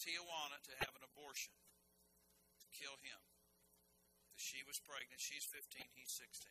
[0.00, 1.52] Tijuana to have an abortion,
[2.64, 3.20] to kill him.
[4.40, 5.20] She was pregnant.
[5.20, 5.84] She's 15.
[5.92, 6.48] He's 16.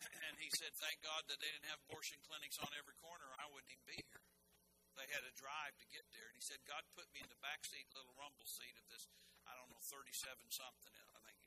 [0.30, 3.26] And he said, Thank God that they didn't have abortion clinics on every corner.
[3.36, 4.22] I wouldn't even be here.
[4.96, 6.28] They had to drive to get there.
[6.28, 9.08] And he said, God put me in the back seat, little rumble seat of this,
[9.48, 10.12] I don't know, 37
[10.52, 11.39] something, I think.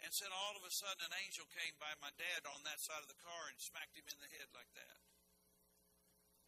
[0.00, 3.04] And said, All of a sudden, an angel came by my dad on that side
[3.04, 4.96] of the car and smacked him in the head like that.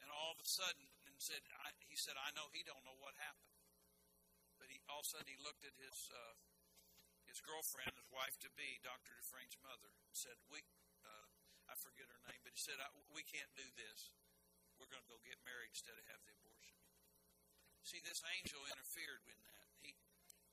[0.00, 2.96] And all of a sudden, and said, I, he said, I know he don't know
[2.98, 3.52] what happened.
[4.56, 6.34] But he all of a sudden he looked at his uh,
[7.26, 9.14] his girlfriend, his wife to be, Dr.
[9.18, 10.62] Dufresne's mother, and said, "We,
[11.02, 11.26] uh,
[11.66, 12.78] I forget her name, but he said,
[13.10, 14.14] we can't do this.
[14.78, 16.78] We're going to go get married instead of have the abortion."
[17.82, 19.66] See, this angel interfered with that.
[19.82, 19.98] He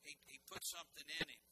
[0.01, 1.45] he he put something in him.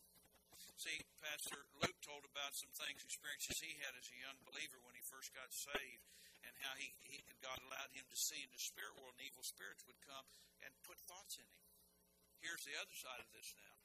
[0.75, 4.93] See, Pastor Luke told about some things, experiences he had as a young believer when
[4.93, 6.06] he first got saved,
[6.43, 9.45] and how he, he God allowed him to see in the spirit world, and evil
[9.45, 10.27] spirits would come
[10.62, 11.63] and put thoughts in him.
[12.43, 13.77] Here's the other side of this now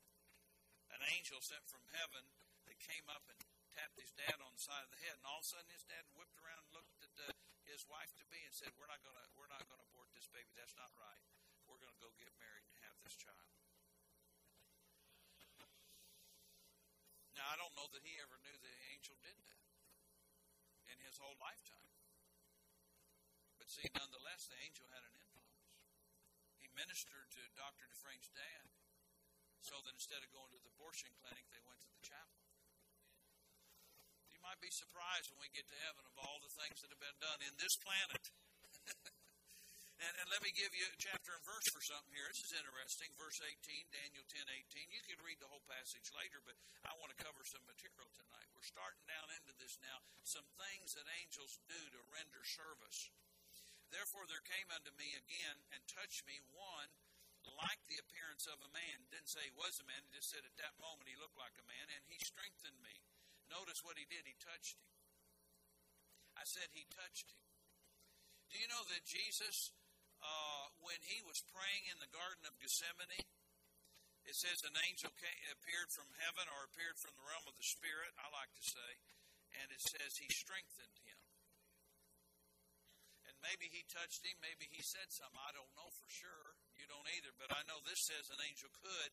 [0.93, 2.21] an angel sent from heaven
[2.69, 3.41] that came up and
[3.73, 5.89] tapped his dad on the side of the head, and all of a sudden his
[5.89, 7.33] dad whipped around and looked at uh,
[7.65, 10.53] his wife to be and said, "We're not to we're not to abort this baby.
[10.53, 11.25] That's not right.
[11.65, 13.49] We're to go get married and have this child."
[17.37, 19.65] Now I don't know that he ever knew the angel did that
[20.93, 21.93] in his whole lifetime.
[23.57, 25.65] But see, nonetheless, the angel had an influence.
[26.61, 27.89] He ministered to Dr.
[27.89, 28.67] Dufresne's dad
[29.63, 32.43] so that instead of going to the abortion clinic, they went to the chapel.
[34.35, 37.01] You might be surprised when we get to heaven of all the things that have
[37.01, 38.35] been done in this planet.
[40.03, 42.27] and, and, let me give you a chapter and verse for something here.
[42.27, 43.09] This is interesting.
[43.15, 43.55] Verse 18,
[43.95, 44.91] Daniel 10 18.
[44.91, 48.51] You can read the whole passage later, but I want to cover some material tonight.
[48.53, 50.03] We're starting down into this now.
[50.27, 53.15] Some things that angels do to render service.
[53.95, 56.91] Therefore, there came unto me again and touched me one
[57.59, 59.07] like the appearance of a man.
[59.11, 61.55] Didn't say he was a man, he just said at that moment he looked like
[61.59, 63.03] a man, and he strengthened me.
[63.51, 64.25] Notice what he did.
[64.25, 64.89] He touched him.
[66.39, 67.43] I said he touched him.
[68.49, 69.73] Do you know that Jesus,
[70.23, 73.27] uh, when he was praying in the Garden of Gethsemane,
[74.23, 77.67] it says an angel came, appeared from heaven or appeared from the realm of the
[77.67, 78.91] Spirit, I like to say,
[79.59, 81.21] and it says he strengthened him.
[83.27, 85.43] And maybe he touched him, maybe he said something.
[85.43, 86.59] I don't know for sure.
[86.79, 87.35] You don't either.
[87.39, 89.13] But I know this says an angel could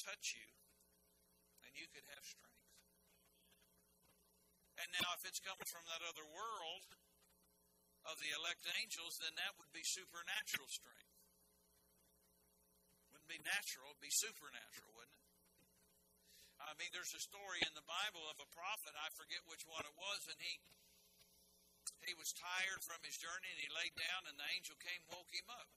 [0.00, 0.48] touch you
[1.64, 2.58] and you could have strength.
[4.78, 6.86] And now, if it's coming from that other world
[8.08, 11.12] of the elect angels, then that would be supernatural strength.
[13.12, 15.28] Wouldn't be natural, it'd be supernatural, wouldn't it?
[16.58, 19.84] I mean, there's a story in the Bible of a prophet, I forget which one
[19.86, 20.58] it was, and he
[22.04, 25.32] he was tired from his journey and he laid down and the angel came woke
[25.32, 25.68] him up.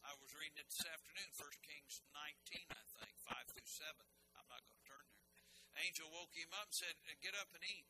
[0.00, 3.92] I was reading it this afternoon, 1 Kings 19, I think, 5 through 7.
[4.40, 5.20] I'm not going to turn there.
[5.84, 7.84] Angel woke him up and said, Get up and eat.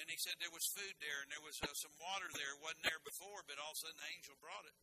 [0.00, 2.58] And he said there was food there and there was uh, some water there.
[2.58, 4.74] Wasn't there before, but all of a sudden the angel brought it.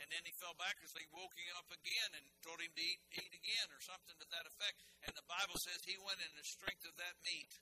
[0.00, 2.84] And then he fell back as he woke him up again and told him to
[2.84, 4.80] eat, eat again or something to that effect.
[5.08, 7.52] And the Bible says he went in the strength of that meat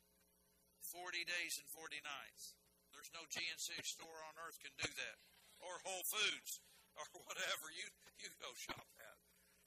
[0.91, 2.59] 40 days and 40 nights.
[2.91, 5.19] There's no GNC store on earth can do that.
[5.63, 6.63] Or Whole Foods.
[6.99, 7.87] or whatever you,
[8.23, 9.19] you go shop at,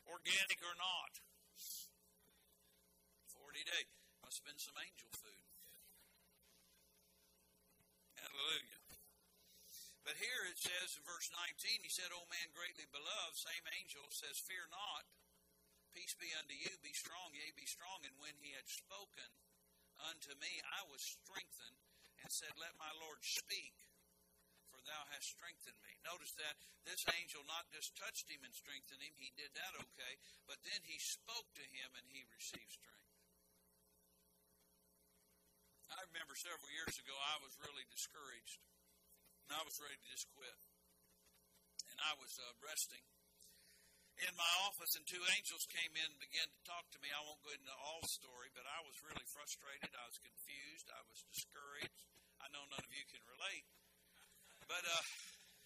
[0.07, 1.11] organic or not.
[3.35, 3.91] 40 days.
[4.23, 5.46] Must have been some angel food.
[8.37, 8.81] Hallelujah.
[10.05, 14.05] But here it says in verse 19, he said, O man greatly beloved, same angel
[14.13, 15.09] says, Fear not,
[15.97, 18.05] peace be unto you, be strong, yea, be strong.
[18.05, 19.25] And when he had spoken
[20.05, 21.81] unto me, I was strengthened
[22.21, 23.73] and said, Let my Lord speak
[24.69, 25.97] for thou hast strengthened me.
[26.05, 30.13] Notice that this angel not just touched him and strengthened him, he did that okay,
[30.45, 33.06] but then he spoke to him and he received strength.
[35.93, 38.59] I remember several years ago I was really discouraged.
[39.47, 40.59] And I was ready to just quit.
[41.91, 43.03] And I was uh, resting.
[44.17, 47.13] in my office, and two angels came in and began to talk to me.
[47.13, 49.93] I won't go into all the story, but I was really frustrated.
[49.93, 50.89] I was confused.
[50.89, 52.01] I was discouraged.
[52.41, 53.65] I know none of you can relate,
[54.69, 55.03] but uh,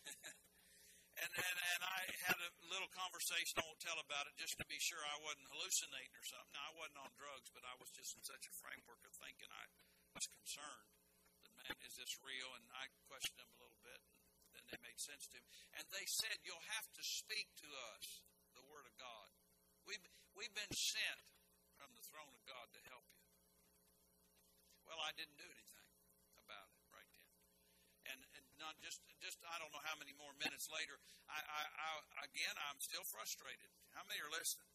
[1.23, 3.59] and and and I had a little conversation.
[3.59, 6.55] I won't tell about it just to be sure I wasn't hallucinating or something.
[6.55, 9.51] Now, I wasn't on drugs, but I was just in such a framework of thinking.
[9.51, 9.63] I
[10.15, 10.91] was concerned
[11.43, 12.51] that man, is this real?
[12.57, 13.99] And I questioned them a little bit,
[14.47, 15.47] and then they made sense to me.
[15.77, 19.31] And they said, "You'll have to speak to us." The Word of God.
[19.87, 20.03] We've,
[20.35, 21.23] we've been sent
[21.79, 23.23] from the throne of God to help you.
[24.83, 25.87] Well, I didn't do anything
[26.35, 27.31] about it right then.
[28.11, 30.99] And, and not just, just I don't know how many more minutes later,
[31.31, 31.89] I, I, I,
[32.27, 33.71] again, I'm still frustrated.
[33.95, 34.67] How many are listening?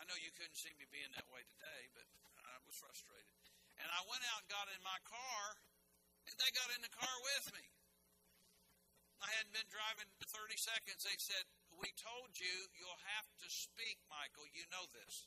[0.00, 2.08] I know you couldn't see me being that way today, but
[2.40, 3.36] I was frustrated.
[3.78, 5.42] And I went out and got in my car,
[6.26, 7.64] and they got in the car with me.
[9.18, 11.02] I hadn't been driving 30 seconds.
[11.02, 11.42] They said,
[11.78, 14.46] we told you you'll have to speak, Michael.
[14.54, 15.26] You know this.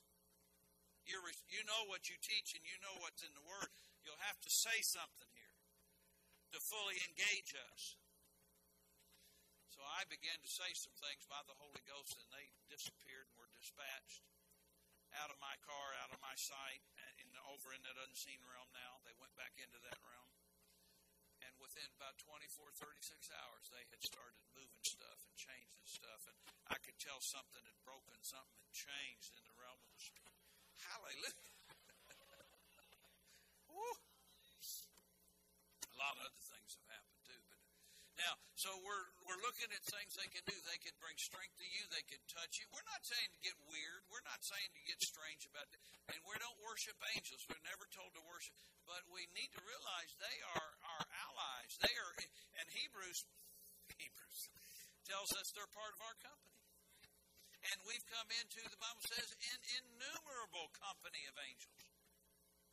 [1.03, 3.71] You're, you know what you teach and you know what's in the Word.
[4.03, 5.59] You'll have to say something here
[6.55, 7.99] to fully engage us.
[9.71, 13.35] So I began to say some things by the Holy Ghost, and they disappeared and
[13.39, 14.23] were dispatched
[15.19, 16.83] out of my car, out of my sight,
[17.47, 18.99] over in that unseen realm now.
[19.03, 20.31] They went back into that realm.
[21.41, 26.29] And within about 24, 36 hours, they had started moving stuff and changing stuff.
[26.29, 26.37] And
[26.69, 30.37] I could tell something had broken, something had changed in the realm of the spirit.
[30.85, 31.57] Hallelujah.
[33.73, 33.95] Woo.
[35.91, 37.57] A lot of other things have happened too, but
[38.19, 40.55] now, so we're we're looking at things they can do.
[40.67, 41.87] They can bring strength to you.
[41.89, 42.67] They can touch you.
[42.71, 44.03] We're not saying to get weird.
[44.11, 45.79] We're not saying to get strange about it.
[46.11, 47.47] And we don't worship angels.
[47.47, 48.53] We're never told to worship.
[48.83, 51.71] But we need to realize they are our allies.
[51.79, 52.13] They are,
[52.59, 53.23] and Hebrews,
[53.95, 54.39] Hebrews
[55.07, 56.59] tells us they're part of our company.
[57.71, 61.81] And we've come into, the Bible says, an innumerable company of angels.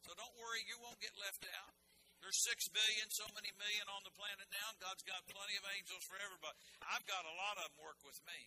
[0.01, 1.76] So don't worry, you won't get left out.
[2.20, 4.68] There's six billion, so many million on the planet now.
[4.82, 6.56] God's got plenty of angels for everybody.
[6.82, 8.38] I've got a lot of them work with me.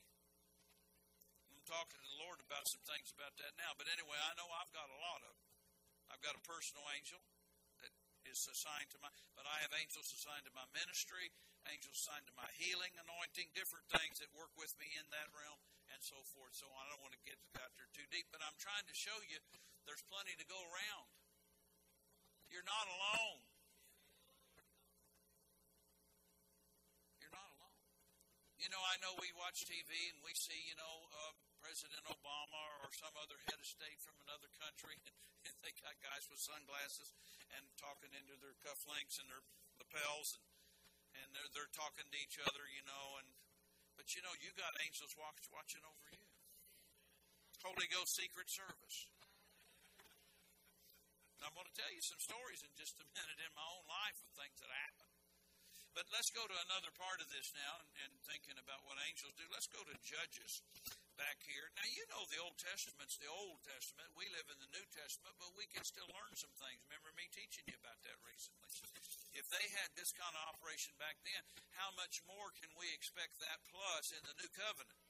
[1.55, 3.71] I'm talking to the Lord about some things about that now.
[3.79, 5.47] But anyway, I know I've got a lot of them.
[6.11, 7.23] I've got a personal angel
[7.79, 7.93] that
[8.27, 11.31] is assigned to my, but I have angels assigned to my ministry,
[11.71, 15.57] angels assigned to my healing anointing, different things that work with me in that realm,
[15.95, 16.51] and so forth.
[16.53, 19.15] So I don't want to get out there too deep, but I'm trying to show
[19.31, 19.39] you
[19.87, 21.07] there's plenty to go around.
[22.51, 23.41] You're not alone.
[27.23, 27.79] You're not alone.
[28.61, 31.33] You know, I know we watch TV and we see, you know, uh,
[31.65, 34.93] President Obama or some other head of state from another country,
[35.49, 37.09] and they got guys with sunglasses
[37.57, 39.41] and talking into their cufflinks and their
[39.81, 40.45] lapels, and
[41.17, 43.27] and they're they're talking to each other, you know, and
[43.97, 46.25] but you know, you got angels watch, watching over you.
[47.65, 49.09] Holy Ghost Secret Service.
[51.41, 54.21] I'm going to tell you some stories in just a minute in my own life
[54.21, 55.20] of things that happened.
[55.91, 59.35] But let's go to another part of this now and, and thinking about what angels
[59.35, 59.43] do.
[59.51, 60.63] Let's go to Judges
[61.19, 61.67] back here.
[61.75, 64.07] Now, you know the Old Testament's the Old Testament.
[64.15, 66.79] We live in the New Testament, but we can still learn some things.
[66.87, 68.71] Remember me teaching you about that recently.
[69.35, 71.43] If they had this kind of operation back then,
[71.75, 75.00] how much more can we expect that plus in the New Covenant?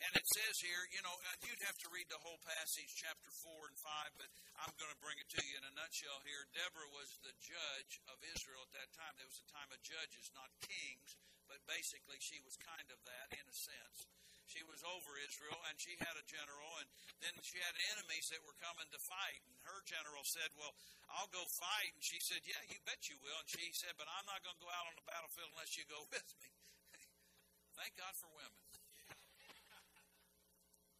[0.00, 3.28] And it says here, you know, uh, you'd have to read the whole passage, chapter
[3.44, 6.48] 4 and 5, but I'm going to bring it to you in a nutshell here.
[6.56, 9.12] Deborah was the judge of Israel at that time.
[9.20, 13.28] There was a time of judges, not kings, but basically she was kind of that
[13.36, 14.08] in a sense.
[14.48, 16.88] She was over Israel, and she had a general, and
[17.22, 19.38] then she had enemies that were coming to fight.
[19.46, 20.74] And her general said, Well,
[21.06, 21.94] I'll go fight.
[21.94, 23.38] And she said, Yeah, you bet you will.
[23.38, 25.86] And she said, But I'm not going to go out on the battlefield unless you
[25.86, 26.50] go with me.
[27.78, 28.79] Thank God for women.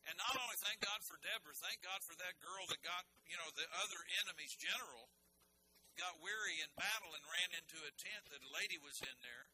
[0.09, 3.37] And not only thank God for Deborah, thank God for that girl that got, you
[3.37, 5.13] know, the other enemy's general
[6.01, 9.53] got weary in battle and ran into a tent that a lady was in there.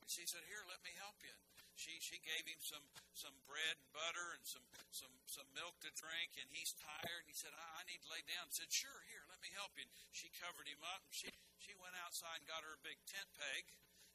[0.00, 1.36] And she said, Here, let me help you.
[1.76, 2.84] She she gave him some
[3.16, 7.24] some bread and butter and some some some milk to drink and he's tired.
[7.24, 8.48] He said, I, I need to lay down.
[8.48, 9.84] He said, Sure, here, let me help you.
[9.84, 12.98] And she covered him up and she she went outside and got her a big
[13.08, 13.68] tent peg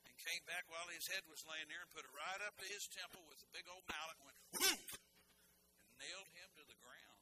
[0.05, 2.67] and came back while his head was laying there and put it right up to
[2.67, 5.06] his temple with a big old mallet and went whoop
[6.01, 7.21] nailed him to the ground,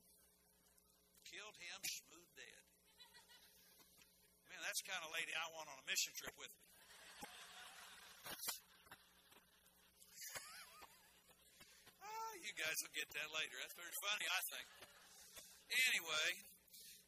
[1.28, 2.64] killed him smooth dead.
[4.52, 6.64] Man, that's the kind of lady I want on a mission trip with me.
[12.04, 13.56] oh, you guys will get that later.
[13.60, 14.68] That's very funny, I think.
[15.92, 16.30] Anyway,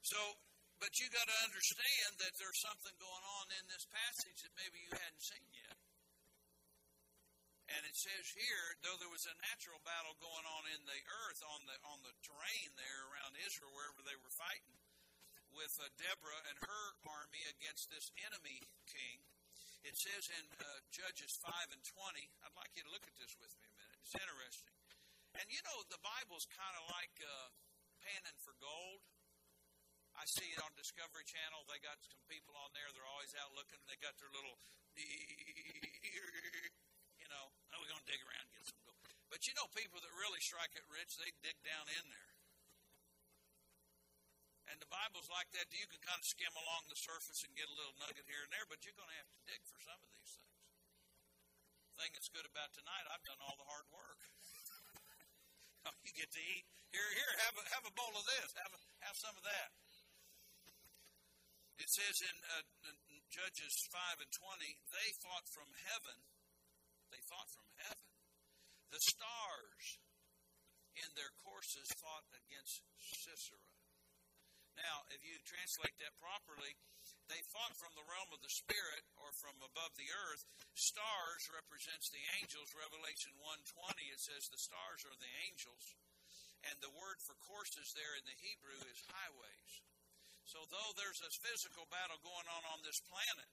[0.02, 0.18] so,
[0.82, 4.82] but you got to understand that there's something going on in this passage that maybe
[4.82, 5.77] you hadn't seen yet.
[7.68, 11.44] And it says here, though there was a natural battle going on in the earth,
[11.44, 14.80] on the on the terrain there around Israel, wherever they were fighting,
[15.52, 19.20] with uh, Deborah and her army against this enemy king.
[19.84, 21.96] It says in uh, Judges 5 and 20,
[22.44, 24.00] I'd like you to look at this with me a minute.
[24.04, 24.76] It's interesting.
[25.36, 27.52] And you know, the Bible's kind of like uh,
[28.04, 29.04] panning for gold.
[30.18, 31.68] I see it on Discovery Channel.
[31.70, 32.90] They got some people on there.
[32.90, 33.78] They're always out looking.
[33.86, 34.58] They got their little,
[37.28, 39.04] you know, oh, we're going to dig around and get some gold.
[39.28, 42.32] But you know, people that really strike it rich, they dig down in there.
[44.72, 45.68] And the Bible's like that.
[45.76, 48.52] You can kind of skim along the surface and get a little nugget here and
[48.56, 50.56] there, but you're going to have to dig for some of these things.
[51.92, 54.24] The thing that's good about tonight, I've done all the hard work.
[56.08, 56.64] you get to eat.
[56.96, 58.56] Here, here, have a, have a bowl of this.
[58.56, 59.76] Have a, have some of that.
[61.76, 66.37] It says in, uh, in Judges 5 and 20, they fought from heaven.
[67.12, 68.08] They fought from heaven.
[68.92, 69.86] The stars
[70.98, 73.62] in their courses fought against Sisera.
[74.78, 76.78] Now, if you translate that properly,
[77.28, 80.46] they fought from the realm of the spirit or from above the earth.
[80.78, 82.72] Stars represents the angels.
[82.78, 85.98] Revelation 1:20 it says the stars are the angels.
[86.64, 89.72] And the word for courses there in the Hebrew is highways.
[90.46, 93.52] So though there's a physical battle going on on this planet,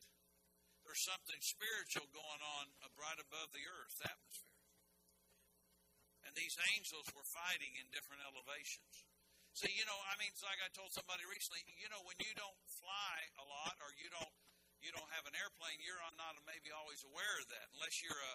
[0.84, 2.70] there's something spiritual going on
[3.00, 4.60] right above the earth's atmosphere.
[6.24, 9.04] And these angels were fighting in different elevations.
[9.54, 11.62] See, you know, I mean, it's like I told somebody recently.
[11.78, 14.34] You know, when you don't fly a lot or you don't
[14.82, 18.34] you don't have an airplane, you're not maybe always aware of that, unless you're a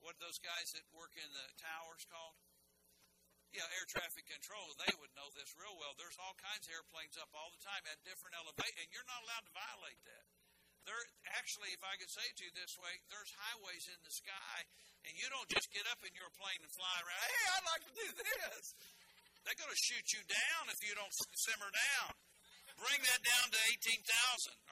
[0.00, 2.34] what are those guys that work in the towers called?
[3.54, 4.72] Yeah, air traffic control.
[4.80, 5.92] They would know this real well.
[5.94, 9.22] There's all kinds of airplanes up all the time at different elevations, and you're not
[9.22, 10.24] allowed to violate that.
[10.82, 10.98] There,
[11.38, 14.58] actually, if I could say to you this way, there's highways in the sky,
[15.06, 17.22] and you don't just get up in your plane and fly around.
[17.22, 18.74] Hey, I'd like to do this.
[19.46, 22.14] They're going to shoot you down if you don't simmer down.
[22.82, 24.02] Bring that down to 18,000,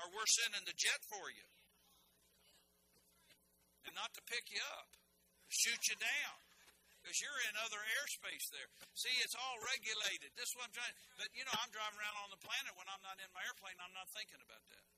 [0.02, 1.46] or we're sending the jet for you.
[3.86, 4.90] And not to pick you up,
[5.46, 6.36] shoot you down.
[6.98, 8.68] Because you're in other airspace there.
[8.92, 10.36] See, it's all regulated.
[10.36, 10.92] This is what I'm trying.
[11.16, 13.78] But, you know, I'm driving around on the planet when I'm not in my airplane,
[13.80, 14.89] I'm not thinking about that.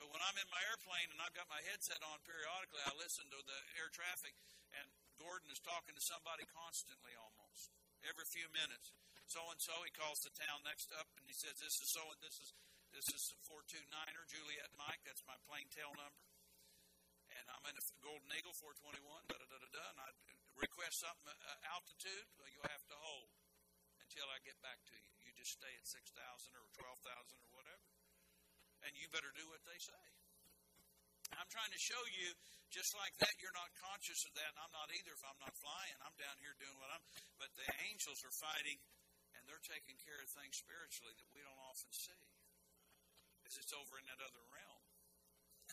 [0.00, 3.28] But when I'm in my airplane and I've got my headset on periodically, I listen
[3.28, 4.32] to the air traffic,
[4.76, 4.86] and
[5.20, 7.72] Gordon is talking to somebody constantly almost
[8.02, 8.92] every few minutes.
[9.30, 12.02] So and so, he calls the town next up and he says, "This is so
[12.12, 12.52] and this is
[12.92, 13.32] this is
[13.70, 15.00] two niner Juliet Mike.
[15.06, 16.20] That's my plane tail number."
[17.32, 19.00] And I'm in a Golden Eagle 421.
[19.24, 19.84] Da da da da da.
[19.96, 20.08] And I
[20.58, 22.28] request something uh, altitude.
[22.36, 23.32] Well, you'll have to hold
[24.04, 25.12] until I get back to you.
[25.24, 27.88] You just stay at six thousand or twelve thousand or whatever,
[28.86, 30.02] and you better do what they say.
[31.38, 32.36] I'm trying to show you,
[32.68, 35.54] just like that, you're not conscious of that, and I'm not either if I'm not
[35.56, 35.96] flying.
[36.04, 37.04] I'm down here doing what I'm.
[37.40, 38.80] But the angels are fighting,
[39.36, 42.24] and they're taking care of things spiritually that we don't often see,
[43.40, 44.84] because it's over in that other realm.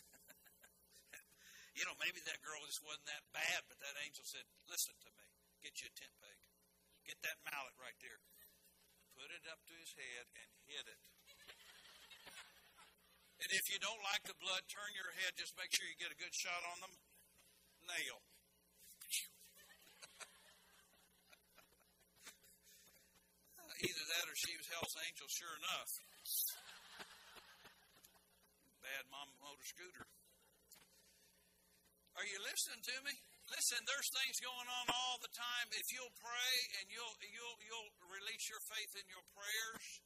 [1.76, 5.10] you know, maybe that girl just wasn't that bad, but that angel said, "Listen to
[5.16, 5.28] me.
[5.60, 6.38] Get you a tent peg.
[7.04, 8.20] Get that mallet right there.
[9.12, 11.00] Put it up to his head and hit it."
[13.40, 15.32] And if you don't like the blood, turn your head.
[15.40, 16.92] Just make sure you get a good shot on them.
[17.88, 18.20] Nail.
[23.80, 25.88] Either that or she was Hell's Angel, sure enough.
[28.84, 30.04] Bad mom motor scooter.
[32.20, 33.16] Are you listening to me?
[33.48, 35.72] Listen, there's things going on all the time.
[35.72, 40.04] If you'll pray and you'll you'll you'll release your faith in your prayers,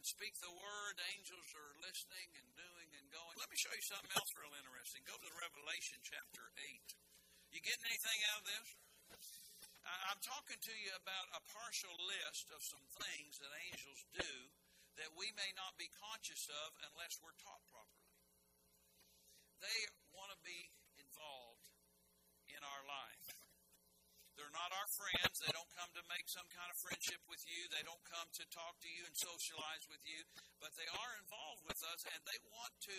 [0.00, 3.36] and speak the word, angels are listening and doing and going.
[3.36, 5.04] Let me show you something else real interesting.
[5.04, 6.96] Go to Revelation chapter 8.
[7.52, 8.68] You getting anything out of this?
[9.84, 14.32] I'm talking to you about a partial list of some things that angels do
[14.96, 18.16] that we may not be conscious of unless we're taught properly.
[19.60, 19.80] They
[20.16, 20.72] want to be
[24.40, 25.36] They're not our friends.
[25.36, 27.68] They don't come to make some kind of friendship with you.
[27.68, 30.24] They don't come to talk to you and socialize with you,
[30.64, 32.98] but they are involved with us and they want to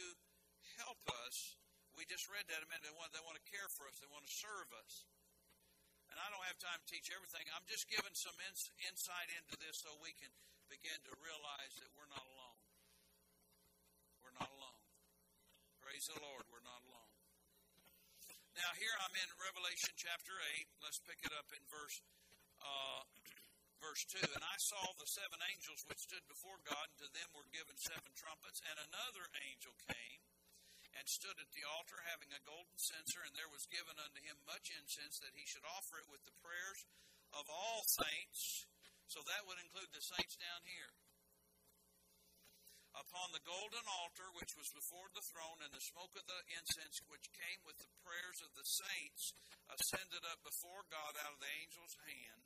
[0.78, 1.58] help us.
[1.98, 2.86] We just read that a minute.
[2.86, 3.98] They want, they want to care for us.
[3.98, 5.10] They want to serve us.
[6.14, 7.50] And I don't have time to teach everything.
[7.58, 10.30] I'm just giving some ins- insight into this so we can
[10.70, 12.60] begin to realize that we're not alone.
[14.22, 14.82] We're not alone.
[15.82, 17.11] Praise the Lord, we're not alone.
[18.60, 20.84] Now, here I'm in Revelation chapter 8.
[20.84, 22.04] Let's pick it up in verse
[22.60, 23.04] uh,
[23.84, 24.20] verse 2.
[24.28, 27.80] And I saw the seven angels which stood before God, and to them were given
[27.80, 28.60] seven trumpets.
[28.68, 30.20] And another angel came
[31.00, 34.36] and stood at the altar having a golden censer, and there was given unto him
[34.44, 36.84] much incense that he should offer it with the prayers
[37.32, 38.68] of all saints.
[39.08, 40.92] So that would include the saints down here.
[42.92, 47.00] Upon the golden altar which was before the throne, and the smoke of the incense
[47.08, 49.32] which came with the prayers of the saints
[49.72, 52.44] ascended up before God out of the angel's hand.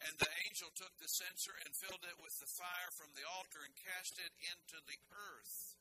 [0.00, 3.60] And the angel took the censer and filled it with the fire from the altar
[3.64, 5.76] and cast it into the earth.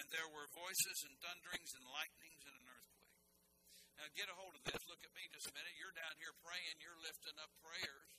[0.00, 3.20] And there were voices and thunderings and lightnings and an earthquake.
[4.00, 4.80] Now get a hold of this.
[4.88, 5.76] Look at me just a minute.
[5.76, 8.10] You're down here praying, you're lifting up prayers,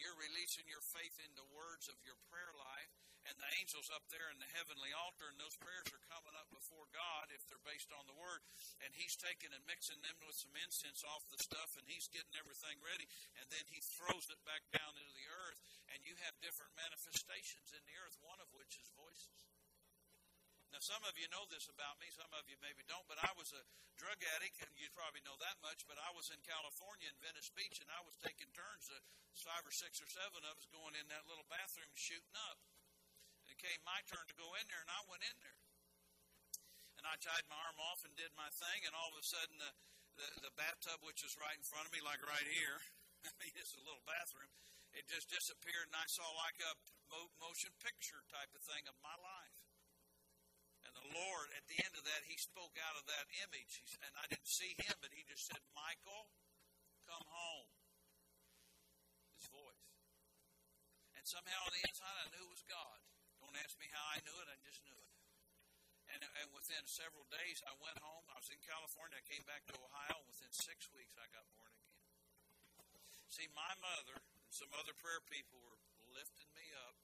[0.00, 2.92] you're releasing your faith into words of your prayer life
[3.28, 6.48] and the angels up there in the heavenly altar, and those prayers are coming up
[6.48, 8.40] before God if they're based on the Word.
[8.80, 12.32] And He's taking and mixing them with some incense off the stuff, and He's getting
[12.40, 13.04] everything ready,
[13.36, 15.60] and then He throws it back down into the earth,
[15.92, 19.59] and you have different manifestations in the earth, one of which is voices.
[20.70, 23.34] Now, some of you know this about me, some of you maybe don't, but I
[23.34, 23.62] was a
[23.98, 25.82] drug addict, and you probably know that much.
[25.90, 29.02] But I was in California in Venice Beach, and I was taking turns, uh,
[29.42, 32.58] five or six or seven of us going in that little bathroom shooting up
[33.42, 35.58] And it came my turn to go in there, and I went in there.
[37.00, 39.56] And I tied my arm off and did my thing, and all of a sudden,
[39.58, 39.72] the,
[40.20, 42.78] the, the bathtub, which was right in front of me, like right here,
[43.26, 44.52] I mean, it's a little bathroom,
[44.92, 46.72] it just disappeared, and I saw like a
[47.40, 49.69] motion picture type of thing of my life.
[50.90, 53.78] And the Lord, at the end of that, He spoke out of that image.
[54.02, 56.26] And I didn't see Him, but He just said, Michael,
[57.06, 57.70] come home.
[59.38, 59.86] His voice.
[61.14, 62.98] And somehow on the inside, I knew it was God.
[63.38, 65.14] Don't ask me how I knew it, I just knew it.
[66.10, 68.26] And, and within several days, I went home.
[68.34, 69.14] I was in California.
[69.14, 70.18] I came back to Ohio.
[70.26, 72.02] Within six weeks, I got born again.
[73.30, 75.78] See, my mother and some other prayer people were
[76.10, 76.98] lifting me up.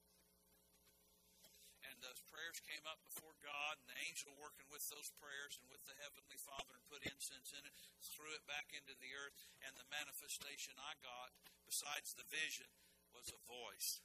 [1.97, 5.65] And those prayers came up before God, and the angel working with those prayers and
[5.73, 7.73] with the Heavenly Father and put incense in it,
[8.05, 9.33] threw it back into the earth.
[9.65, 11.33] And the manifestation I got,
[11.65, 12.69] besides the vision,
[13.17, 14.05] was a voice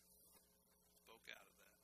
[1.11, 1.75] spoke out of that.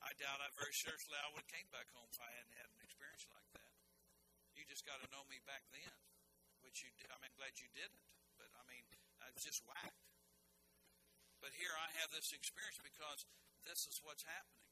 [0.00, 2.72] I doubt I very seriously I would have came back home if I hadn't had
[2.72, 3.72] an experience like that.
[4.56, 5.92] You just got to know me back then,
[6.64, 7.12] which you did.
[7.12, 8.00] I mean, glad you didn't,
[8.40, 8.88] but I mean,
[9.20, 10.08] I just whacked.
[11.44, 13.28] But here I have this experience because
[13.68, 14.65] this is what's happening.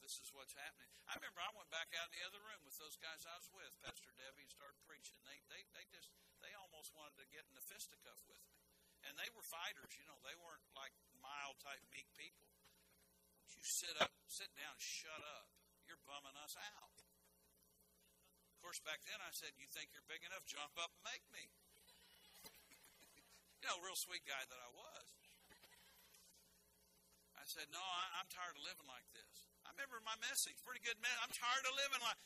[0.00, 0.88] This is what's happening.
[1.04, 3.50] I remember I went back out in the other room with those guys I was
[3.52, 5.18] with, Pastor Debbie, and started preaching.
[5.26, 6.08] They they they just
[6.40, 8.56] they almost wanted to get in the fisticuff with me.
[9.06, 12.48] And they were fighters, you know, they weren't like mild type meek people
[13.58, 15.50] you sit up, sit down, shut up.
[15.90, 16.94] You're bumming us out.
[18.54, 20.46] Of course, back then I said, You think you're big enough?
[20.46, 21.50] Jump up and make me.
[23.58, 25.06] you know, real sweet guy that I was.
[27.34, 29.47] I said, No, I, am tired of living like this.
[29.68, 31.12] I remember my message, pretty good man.
[31.20, 32.16] I'm tired of living like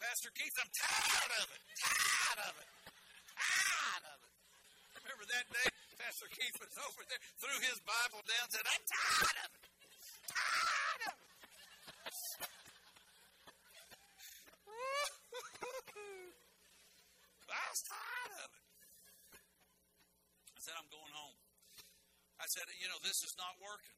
[0.00, 1.60] Pastor Keith, I'm tired of it.
[1.76, 2.68] Tired of it.
[3.36, 4.32] Tired of it.
[5.04, 5.68] Remember that day?
[6.00, 9.66] Pastor Keith was over there, threw his Bible down, said, I'm tired of it
[10.26, 11.30] tired of it.
[17.56, 18.64] I was tired of it.
[20.52, 21.38] I said, I'm going home.
[22.36, 23.96] I said, you know, this is not working.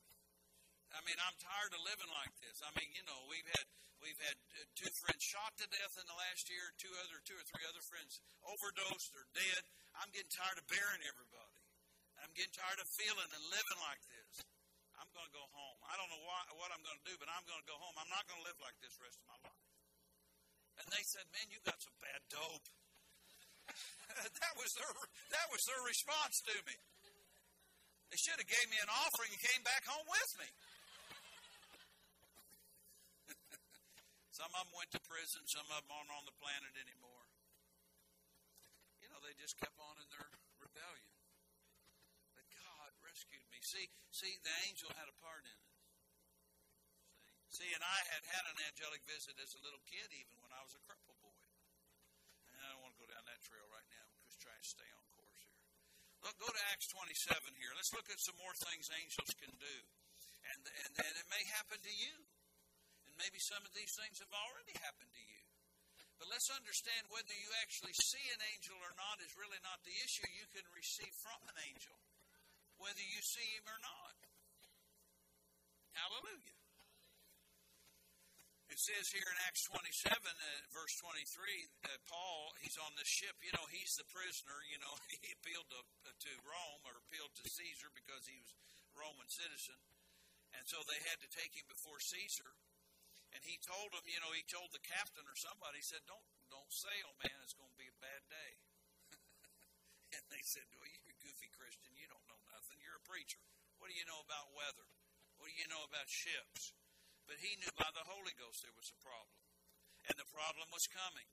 [0.96, 2.64] I mean, I'm tired of living like this.
[2.64, 3.66] I mean, you know, we've had
[4.00, 7.36] we've had uh, two friends shot to death in the last year, two other two
[7.36, 9.62] or three other friends overdosed or dead.
[10.00, 11.60] I'm getting tired of burying everybody.
[12.24, 14.42] I'm getting tired of feeling and living like this.
[14.98, 15.78] I'm going to go home.
[15.86, 17.94] I don't know why, what I'm going to do, but I'm going to go home.
[17.94, 19.62] I'm not going to live like this rest of my life.
[20.82, 22.66] And they said, "Man, you got some bad dope."
[24.42, 24.90] that was their
[25.36, 26.76] that was their response to me.
[28.08, 30.48] They should have gave me an offering and came back home with me.
[34.38, 35.42] Some of them went to prison.
[35.50, 37.26] Some of them aren't on the planet anymore.
[39.02, 40.30] You know, they just kept on in their
[40.62, 41.10] rebellion
[42.38, 43.58] But God rescued me.
[43.66, 45.74] See, see, the angel had a part in it.
[47.50, 50.54] See, see, and I had had an angelic visit as a little kid, even when
[50.54, 51.42] I was a cripple boy.
[52.54, 54.06] And I don't want to go down that trail right now.
[54.06, 55.58] I'm just trying to stay on course here.
[56.22, 57.74] Look, go to Acts 27 here.
[57.74, 59.76] Let's look at some more things angels can do,
[60.54, 62.22] and and, and it may happen to you,
[63.18, 65.42] maybe some of these things have already happened to you.
[66.18, 69.94] But let's understand whether you actually see an angel or not is really not the
[70.02, 70.26] issue.
[70.26, 71.94] You can receive from an angel
[72.78, 74.14] whether you see him or not.
[75.94, 76.58] Hallelujah.
[78.70, 80.38] It says here in Acts 27, uh,
[80.70, 81.26] verse 23,
[81.88, 83.34] uh, Paul, he's on this ship.
[83.42, 84.54] You know, he's the prisoner.
[84.70, 84.94] You know,
[85.24, 88.62] he appealed to, uh, to Rome or appealed to Caesar because he was a
[88.94, 89.78] Roman citizen.
[90.54, 92.54] And so they had to take him before Caesar.
[93.36, 96.72] And he told him, you know, he told the captain or somebody, said, don't, don't
[96.72, 97.36] sail, man.
[97.44, 98.52] It's going to be a bad day.
[100.16, 101.92] and they said, well, you're a goofy Christian.
[101.92, 102.80] You don't know nothing.
[102.80, 103.40] You're a preacher.
[103.76, 104.88] What do you know about weather?
[105.36, 106.72] What do you know about ships?
[107.28, 109.38] But he knew by the Holy Ghost there was a problem.
[110.08, 111.28] And the problem was coming.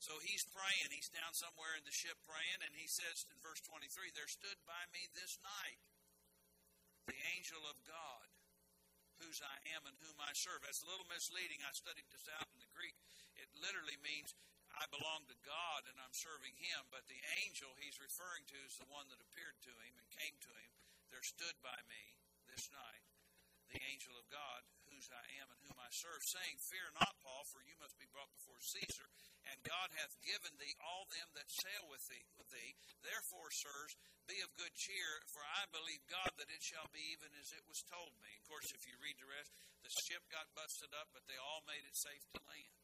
[0.00, 0.90] So he's praying.
[0.90, 4.58] He's down somewhere in the ship praying, and he says in verse 23 There stood
[4.66, 5.78] by me this night
[7.06, 8.26] the angel of God,
[9.22, 10.66] whose I am and whom I serve.
[10.66, 11.62] That's a little misleading.
[11.62, 12.98] I studied this out in the Greek.
[13.38, 14.34] It literally means
[14.74, 18.80] I belong to God and I'm serving Him, but the angel he's referring to is
[18.80, 20.72] the one that appeared to him and came to him.
[21.12, 22.16] There stood by me
[22.48, 23.04] this night
[23.72, 24.60] the angel of God,
[25.02, 28.06] whose I am and whom I serve, saying, Fear not, Paul, for you must be
[28.14, 29.10] brought before Caesar,
[29.50, 32.22] and God hath given thee all them that sail with thee.
[32.38, 32.78] With thee.
[33.02, 33.98] Therefore, sirs,
[34.30, 37.66] be of good cheer, for I believe God that it shall be even as it
[37.66, 38.30] was told me.
[38.38, 39.50] Of course, if you read the rest,
[39.82, 42.78] the ship got busted up, but they all made it safe to land.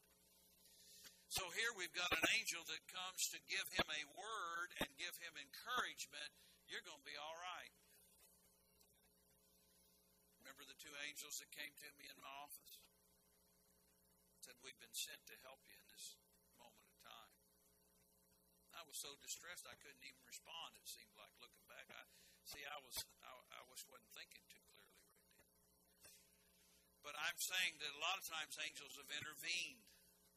[1.30, 5.14] So here we've got an angel that comes to give him a word and give
[5.22, 6.34] him encouragement.
[6.66, 7.70] You're going to be all right.
[10.58, 12.82] Remember the two angels that came to me in my office?
[14.42, 16.18] Said, We've been sent to help you in this
[16.58, 17.30] moment of time.
[18.74, 21.86] I was so distressed I couldn't even respond, it seemed like looking back.
[21.94, 22.02] I
[22.42, 24.98] see I was I, I was wasn't thinking too clearly
[25.78, 26.18] right then.
[27.06, 29.86] But I'm saying that a lot of times angels have intervened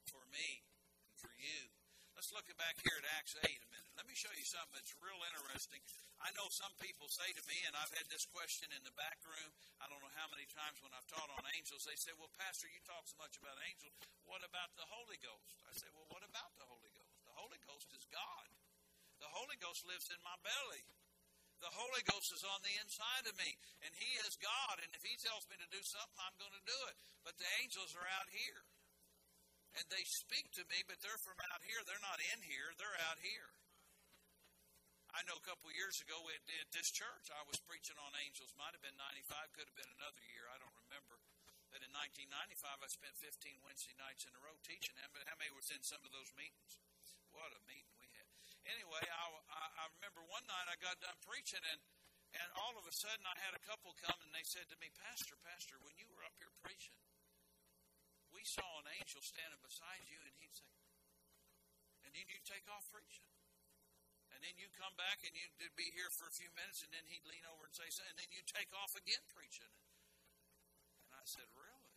[0.06, 0.70] for me
[1.10, 1.74] and for you
[2.22, 3.98] Let's look back here at Acts 8 a minute.
[3.98, 5.82] Let me show you something that's real interesting.
[6.22, 9.18] I know some people say to me, and I've had this question in the back
[9.26, 9.50] room,
[9.82, 12.70] I don't know how many times when I've taught on angels, they say, Well, Pastor,
[12.70, 13.98] you talk so much about angels.
[14.30, 15.66] What about the Holy Ghost?
[15.66, 17.26] I say, Well, what about the Holy Ghost?
[17.26, 18.54] The Holy Ghost is God.
[19.18, 20.86] The Holy Ghost lives in my belly.
[21.58, 24.78] The Holy Ghost is on the inside of me, and He is God.
[24.78, 27.02] And if He tells me to do something, I'm going to do it.
[27.26, 28.62] But the angels are out here
[29.78, 31.80] and they speak to me, but they're from out here.
[31.88, 33.52] They're not in here, they're out here.
[35.12, 38.16] I know a couple of years ago at, at this church, I was preaching on
[38.24, 38.56] angels.
[38.56, 40.48] Might have been 95, could have been another year.
[40.48, 41.20] I don't remember.
[41.68, 44.96] But in 1995, I spent 15 Wednesday nights in a row teaching.
[44.96, 45.12] them.
[45.12, 46.80] But How many was in some of those meetings?
[47.32, 48.28] What a meeting we had.
[48.68, 51.80] Anyway, I, I, I remember one night I got done preaching, and,
[52.36, 54.92] and all of a sudden I had a couple come and they said to me,
[54.96, 56.96] Pastor, Pastor, when you were up here preaching,
[58.42, 60.66] we saw an angel standing beside you, and he'd say,
[62.02, 63.30] and then you'd take off preaching.
[64.34, 67.06] And then you'd come back and you'd be here for a few minutes, and then
[67.06, 69.70] he'd lean over and say and then you'd take off again preaching.
[71.06, 71.94] And I said, Really?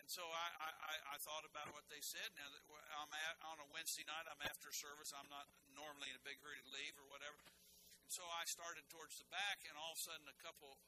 [0.00, 2.30] And so I, I, I thought about what they said.
[2.38, 2.64] Now, that
[2.96, 5.10] I'm at, on a Wednesday night, I'm after service.
[5.10, 7.42] I'm not normally in a big hurry to leave or whatever.
[7.42, 10.78] And so I started towards the back, and all of a sudden, a couple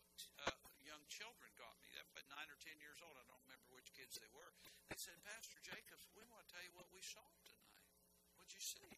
[0.47, 0.55] uh,
[0.89, 3.13] young children got me, that, but nine or ten years old.
[3.21, 4.57] I don't remember which kids they were.
[4.89, 7.77] They said, Pastor Jacobs, we want to tell you what we saw tonight.
[8.41, 8.89] What'd you see?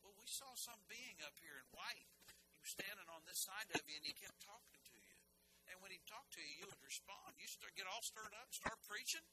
[0.00, 2.08] Well, we saw some being up here in white.
[2.56, 5.16] He was standing on this side of you, and he kept talking to you.
[5.68, 7.36] And when he talked to you, you would respond.
[7.36, 9.24] You start get all stirred up, start preaching,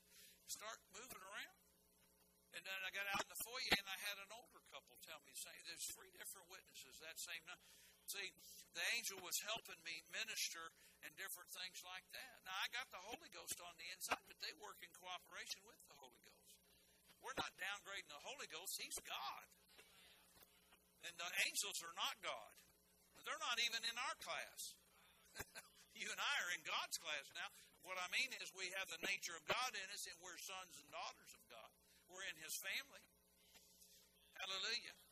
[0.52, 1.60] start moving around.
[2.52, 5.24] And then I got out in the foyer, and I had an older couple tell
[5.24, 7.72] me, saying, "There's three different witnesses that same night."
[8.06, 8.30] See,
[8.78, 10.62] the angel was helping me minister
[11.01, 12.36] and different things like that.
[12.45, 15.80] Now, I got the Holy Ghost on the inside, but they work in cooperation with
[15.89, 16.58] the Holy Ghost.
[17.22, 19.45] We're not downgrading the Holy Ghost, He's God.
[21.06, 22.53] And the angels are not God.
[23.26, 24.78] They're not even in our class.
[25.99, 27.49] you and I are in God's class now.
[27.82, 30.78] What I mean is, we have the nature of God in us, and we're sons
[30.78, 31.70] and daughters of God.
[32.10, 33.01] We're in His family.
[34.38, 35.05] Hallelujah.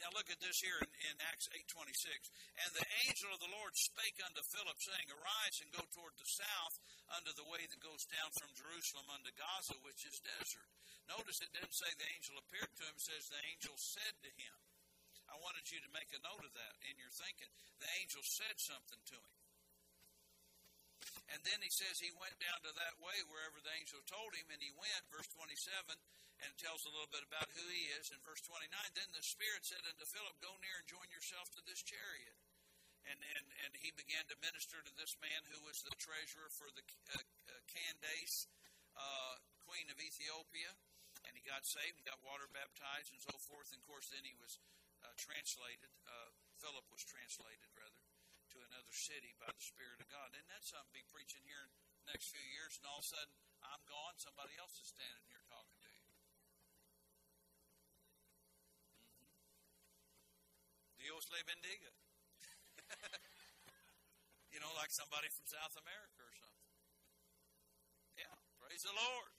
[0.00, 2.32] Now look at this here in, in Acts 8.26.
[2.64, 6.24] And the angel of the Lord spake unto Philip, saying, Arise and go toward the
[6.24, 6.80] south
[7.20, 10.72] unto the way that goes down from Jerusalem unto Gaza, which is desert.
[11.04, 14.30] Notice it didn't say the angel appeared to him, it says the angel said to
[14.40, 14.56] him.
[15.28, 17.52] I wanted you to make a note of that in your thinking.
[17.78, 19.36] The angel said something to him.
[21.30, 24.50] And then he says he went down to that way wherever the angel told him,
[24.50, 25.94] and he went, verse 27,
[26.44, 28.12] and tells a little bit about who he is.
[28.12, 31.62] In verse 29, then the Spirit said unto Philip, Go near and join yourself to
[31.64, 32.36] this chariot.
[33.08, 36.68] And, and, and he began to minister to this man who was the treasurer for
[36.76, 38.44] the uh, uh, Candace,
[38.92, 40.76] uh, queen of Ethiopia.
[41.28, 43.72] And he got saved he got water baptized and so forth.
[43.72, 44.60] And of course, then he was
[45.04, 48.04] uh, translated, uh, Philip was translated, rather,
[48.52, 50.32] to another city by the Spirit of God.
[50.36, 51.72] And that's something be preaching here in
[52.04, 55.24] the next few years, and all of a sudden I'm gone, somebody else is standing
[55.28, 55.89] here talking to
[61.10, 61.90] Dios le bendiga.
[64.54, 66.70] you know, like somebody from South America or something.
[68.14, 68.30] Yeah.
[68.62, 69.34] Praise the Lord.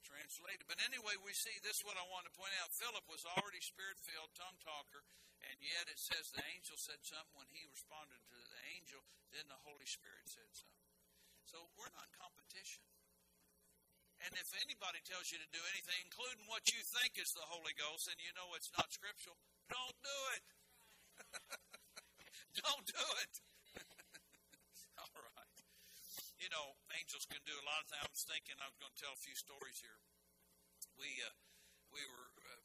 [0.00, 0.64] Translated.
[0.64, 2.72] But anyway, we see this is what I want to point out.
[2.72, 5.04] Philip was already spirit filled, tongue talker,
[5.52, 7.36] and yet it says the angel said something.
[7.36, 9.04] When he responded to the angel,
[9.36, 10.88] then the Holy Spirit said something.
[11.44, 12.88] So we're not in competition.
[14.24, 17.76] And if anybody tells you to do anything, including what you think is the Holy
[17.76, 19.36] Ghost, and you know it's not scriptural,
[19.68, 20.40] don't do it.
[22.62, 23.34] don't do it.
[25.00, 25.58] All right.
[26.40, 28.02] You know, angels can do a lot of things.
[28.02, 30.00] I was thinking I was going to tell a few stories here.
[30.96, 31.34] We uh,
[31.92, 32.30] we were.
[32.40, 32.62] Uh,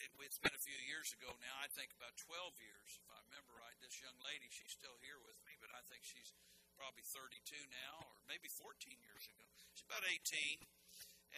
[0.00, 1.54] it, it's been a few years ago now.
[1.60, 3.76] I think about 12 years, if I remember right.
[3.84, 6.32] This young lady, she's still here with me, but I think she's
[6.72, 7.36] probably 32
[7.68, 8.72] now, or maybe 14
[9.04, 9.44] years ago.
[9.60, 10.64] She's about 18,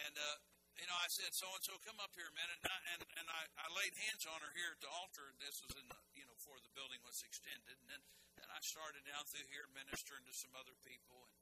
[0.07, 0.39] and uh,
[0.77, 3.27] you know, I said, so and so, come up here minute, and I, and, and
[3.29, 5.33] I, I laid hands on her here at the altar.
[5.37, 8.01] This was in the, you know, before the building was extended, and then
[8.37, 11.33] then I started down through here ministering to some other people, and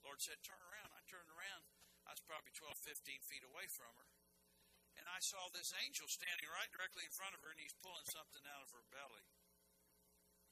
[0.00, 0.90] Lord said, turn around.
[0.96, 1.62] I turned around.
[2.08, 4.08] I was probably 12, 15 feet away from her,
[4.96, 8.08] and I saw this angel standing right directly in front of her, and he's pulling
[8.08, 9.28] something out of her belly,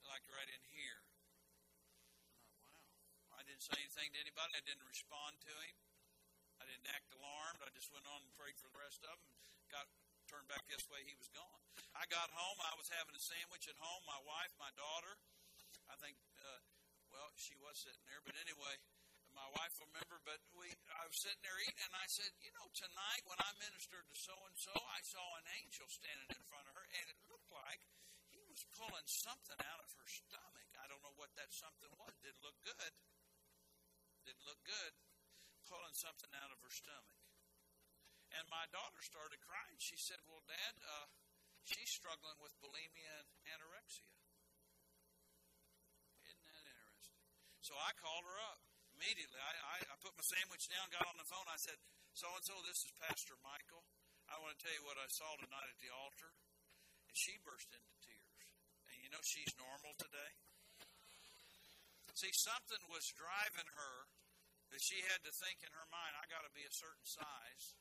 [0.05, 1.01] like right in here.
[1.01, 2.77] I thought,
[3.33, 3.41] wow.
[3.41, 4.53] I didn't say anything to anybody.
[4.53, 5.86] I didn't respond to him.
[6.61, 7.61] I didn't act alarmed.
[7.61, 9.29] I just went on and prayed for the rest of them.
[9.69, 9.87] Got
[10.27, 11.03] turned back this way.
[11.07, 11.61] He was gone.
[11.95, 12.59] I got home.
[12.65, 14.03] I was having a sandwich at home.
[14.05, 15.15] My wife, my daughter.
[15.87, 16.61] I think, uh,
[17.15, 18.75] well, she was sitting there, but anyway,
[19.33, 20.19] my wife will remember.
[20.27, 23.51] But we, I was sitting there eating, and I said, you know, tonight when I
[23.63, 27.07] ministered to so and so, I saw an angel standing in front of her, and
[27.07, 27.87] it looked like
[28.35, 30.69] he was pulling something out of her stomach.
[30.83, 32.13] I don't know what that something was.
[32.19, 32.93] Didn't look good.
[34.27, 34.95] Didn't look good
[35.67, 37.19] pulling something out of her stomach.
[38.35, 39.79] And my daughter started crying.
[39.79, 41.07] She said, Well, Dad, uh,
[41.63, 44.11] she's struggling with bulimia and anorexia.
[46.27, 47.19] Isn't that interesting?
[47.63, 48.63] So I called her up
[48.99, 49.39] immediately.
[49.39, 51.47] I, I, I put my sandwich down, got on the phone.
[51.47, 51.79] I said,
[52.15, 53.87] So and so, this is Pastor Michael.
[54.27, 56.35] I want to tell you what I saw tonight at the altar.
[57.07, 58.35] And she burst into tears.
[58.91, 60.35] And you know, she's normal today.
[62.17, 64.09] See, something was driving her
[64.71, 67.77] that she had to think in her mind, I got to be a certain size.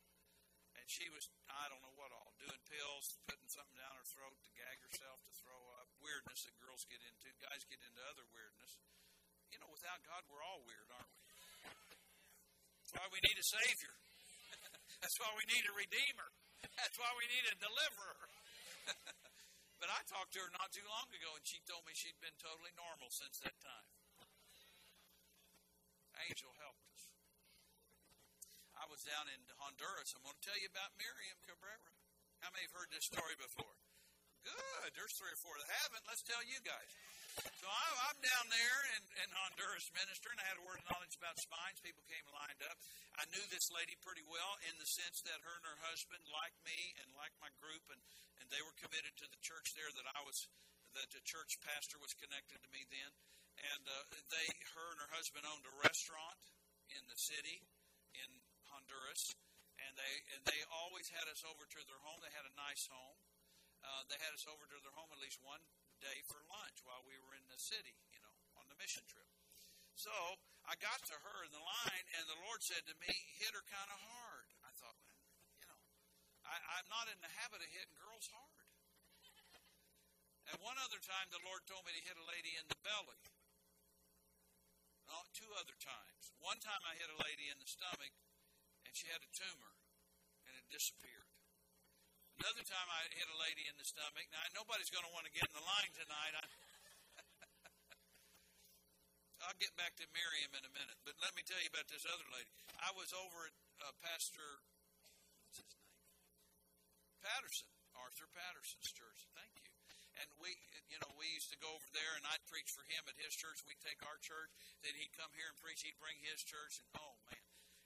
[0.75, 4.35] And she was, I don't know what all, doing pills, putting something down her throat
[4.43, 5.87] to gag herself, to throw up.
[6.03, 7.31] Weirdness that girls get into.
[7.39, 8.75] Guys get into other weirdness.
[9.49, 11.23] You know, without God, we're all weird, aren't we?
[12.83, 13.95] That's why we need a Savior.
[15.01, 16.29] That's why we need a Redeemer.
[16.75, 18.21] That's why we need a Deliverer.
[19.79, 22.35] but I talked to her not too long ago, and she told me she'd been
[22.37, 23.87] totally normal since that time
[26.25, 26.74] angel helped us.
[28.85, 30.13] I was down in Honduras.
[30.13, 31.89] I'm going to tell you about Miriam Cabrera.
[32.37, 33.73] How many have heard this story before?
[34.45, 34.93] Good.
[34.93, 36.05] There's three or four that haven't.
[36.05, 36.85] Let's tell you guys.
[37.57, 40.37] So I, am down there in, in Honduras ministering.
[40.37, 41.81] I had a word of knowledge about spines.
[41.81, 42.77] People came lined up.
[43.17, 46.53] I knew this lady pretty well in the sense that her and her husband, like
[46.61, 47.97] me and like my group, and,
[48.37, 50.45] and they were committed to the church there that I was,
[50.93, 53.11] that the church pastor was connected to me then
[53.55, 56.35] and uh, they, her and her husband owned a restaurant
[56.91, 57.63] in the city
[58.19, 58.29] in
[58.75, 59.31] Honduras,
[59.79, 62.19] and they and they always had us over to their home.
[62.19, 63.15] They had a nice home.
[63.79, 65.63] Uh, they had us over to their home at least one
[66.03, 69.23] day for lunch while we were in the city, you know, on the mission trip.
[69.95, 70.11] So
[70.67, 73.63] I got to her in the line, and the Lord said to me, "Hit her
[73.71, 75.23] kind of hard." I thought, well,
[75.55, 75.79] you know,
[76.43, 78.67] I, I'm not in the habit of hitting girls hard.
[80.51, 83.23] And one other time, the Lord told me to hit a lady in the belly.
[85.35, 86.31] Two other times.
[86.39, 88.15] One time I hit a lady in the stomach,
[88.95, 89.75] she had a tumor,
[90.47, 91.27] and it disappeared.
[92.39, 94.27] Another time I hit a lady in the stomach.
[94.31, 96.33] Now nobody's going to want to get in the line tonight.
[96.35, 96.43] I,
[99.47, 102.07] I'll get back to Miriam in a minute, but let me tell you about this
[102.07, 102.47] other lady.
[102.79, 104.63] I was over at uh, Pastor,
[105.47, 105.95] what's his name?
[107.23, 109.27] Patterson, Arthur Patterson's church.
[109.35, 109.71] Thank you.
[110.23, 110.55] And we,
[110.87, 113.35] you know, we used to go over there, and I'd preach for him at his
[113.35, 113.59] church.
[113.67, 115.83] We'd take our church, then he'd come here and preach.
[115.83, 117.44] He'd bring his church, and oh man.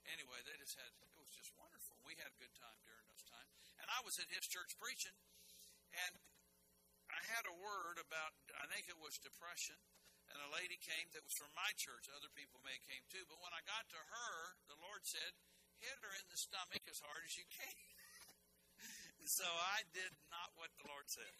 [0.09, 1.97] Anyway, they just had it was just wonderful.
[2.05, 3.51] We had a good time during those times.
[3.77, 5.15] And I was at his church preaching,
[5.93, 6.13] and
[7.09, 9.77] I had a word about I think it was depression.
[10.29, 12.05] And a lady came that was from my church.
[12.13, 13.25] Other people may came too.
[13.25, 14.33] But when I got to her,
[14.69, 15.33] the Lord said,
[15.81, 17.81] hit her in the stomach as hard as you can.
[19.25, 21.33] so I did not what the Lord said.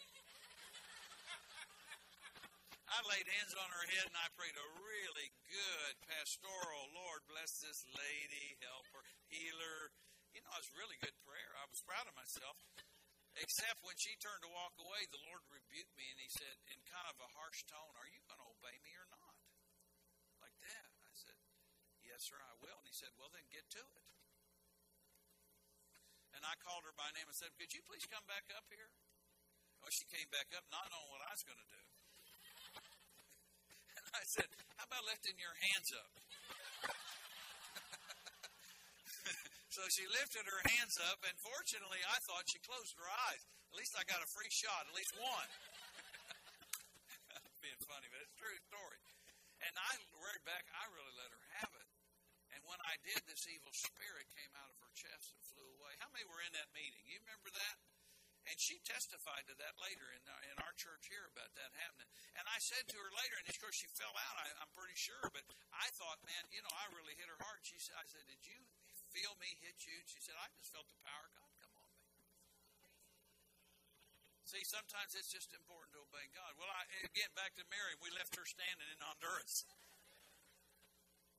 [2.90, 7.62] I laid hands on her head and I prayed a really good pastoral, Lord, bless
[7.62, 9.94] this lady, help her, heal her.
[10.34, 11.54] You know, it was really good prayer.
[11.54, 12.58] I was proud of myself.
[13.38, 16.82] Except when she turned to walk away, the Lord rebuked me and he said, in
[16.90, 19.38] kind of a harsh tone, Are you going to obey me or not?
[20.42, 20.90] Like that.
[21.06, 21.38] I said,
[22.02, 22.74] Yes, sir, I will.
[22.82, 24.06] And he said, Well, then get to it.
[26.34, 28.90] and I called her by name and said, Could you please come back up here?
[29.78, 31.89] Well, she came back up not knowing what I was going to do.
[34.14, 34.46] I said,
[34.76, 36.10] How about lifting your hands up?
[39.74, 43.46] so she lifted her hands up, and fortunately, I thought she closed her eyes.
[43.70, 45.50] At least I got a free shot, at least one.
[47.64, 48.98] Being funny, but it's a true story.
[49.62, 51.86] And I read back, I really let her have it.
[52.50, 55.94] And when I did, this evil spirit came out of her chest and flew away.
[56.02, 57.06] How many were in that meeting?
[57.06, 57.78] You remember that?
[58.48, 61.70] And she testified to that later in our, uh, in our church here about that
[61.76, 62.08] happening.
[62.34, 64.36] And I said to her later, and of course she fell out.
[64.40, 65.44] I, I'm pretty sure, but
[65.76, 67.60] I thought, man, you know, I really hit her hard.
[67.62, 68.56] She said, I said, did you
[69.12, 69.94] feel me hit you?
[70.00, 72.08] And she said, I just felt the power of God come on me.
[74.48, 76.56] See, sometimes it's just important to obey God.
[76.58, 79.68] Well, I, again, back to Mary, we left her standing in Honduras.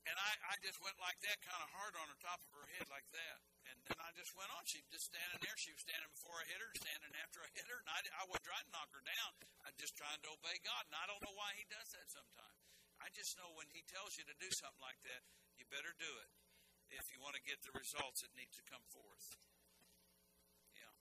[0.08, 2.66] And I, I just went like that, kind of hard on the top of her
[2.78, 3.51] head, like that.
[3.70, 4.66] And then I just went on.
[4.66, 5.57] She was just standing there.
[5.57, 7.80] She was standing before I hit her, standing after I hit her.
[7.82, 9.32] And I, I wasn't trying to knock her down.
[9.66, 10.89] I'm just trying to obey God.
[10.89, 12.59] And I don't know why He does that sometimes.
[13.01, 15.22] I just know when He tells you to do something like that,
[15.57, 16.30] you better do it
[16.91, 19.39] if you want to get the results that need to come forth.
[20.76, 20.91] Yeah.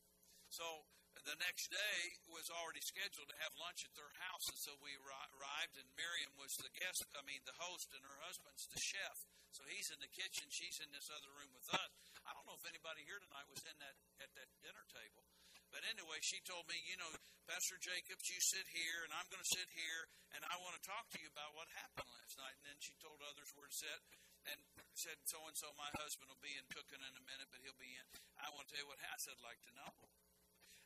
[0.53, 0.87] So
[1.27, 1.99] the next day
[2.33, 6.33] was already scheduled to have lunch at their house, and so we arrived, and Miriam
[6.41, 9.27] was the guest, I mean, the host, and her husband's the chef.
[9.53, 11.93] So he's in the kitchen, she's in this other room with us.
[12.29, 15.25] I don't know if anybody here tonight was in that at that dinner table.
[15.71, 17.07] But anyway, she told me, you know,
[17.47, 20.83] Pastor Jacobs, you sit here, and I'm going to sit here, and I want to
[20.83, 22.59] talk to you about what happened last night.
[22.59, 24.01] And then she told others where to sit,
[24.51, 24.59] and
[24.99, 27.79] said, so and so, my husband will be in cooking in a minute, but he'll
[27.79, 28.07] be in.
[28.43, 29.15] I want to tell you what happened.
[29.15, 29.95] I said, like to know.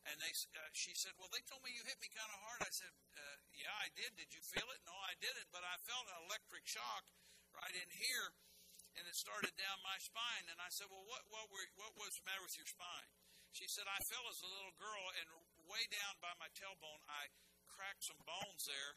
[0.04, 2.60] And they, uh, she said, "Well, they told me you hit me kind of hard."
[2.60, 4.12] I said, uh, "Yeah, I did.
[4.20, 7.08] Did you feel it?" No, I didn't, but I felt an electric shock
[7.56, 8.36] right in here,
[8.96, 10.46] and it started down my spine.
[10.50, 13.10] And I said, "Well, what what were, what was the matter with your spine?"
[13.52, 15.26] She said, "I fell as a little girl, and
[15.70, 17.30] way down by my tailbone, I
[17.70, 18.92] cracked some bones there,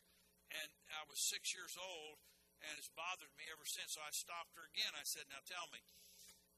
[0.53, 2.21] and I was six years old,
[2.61, 3.97] and it's bothered me ever since.
[3.97, 4.93] So I stopped her again.
[4.93, 5.81] I said, "Now tell me."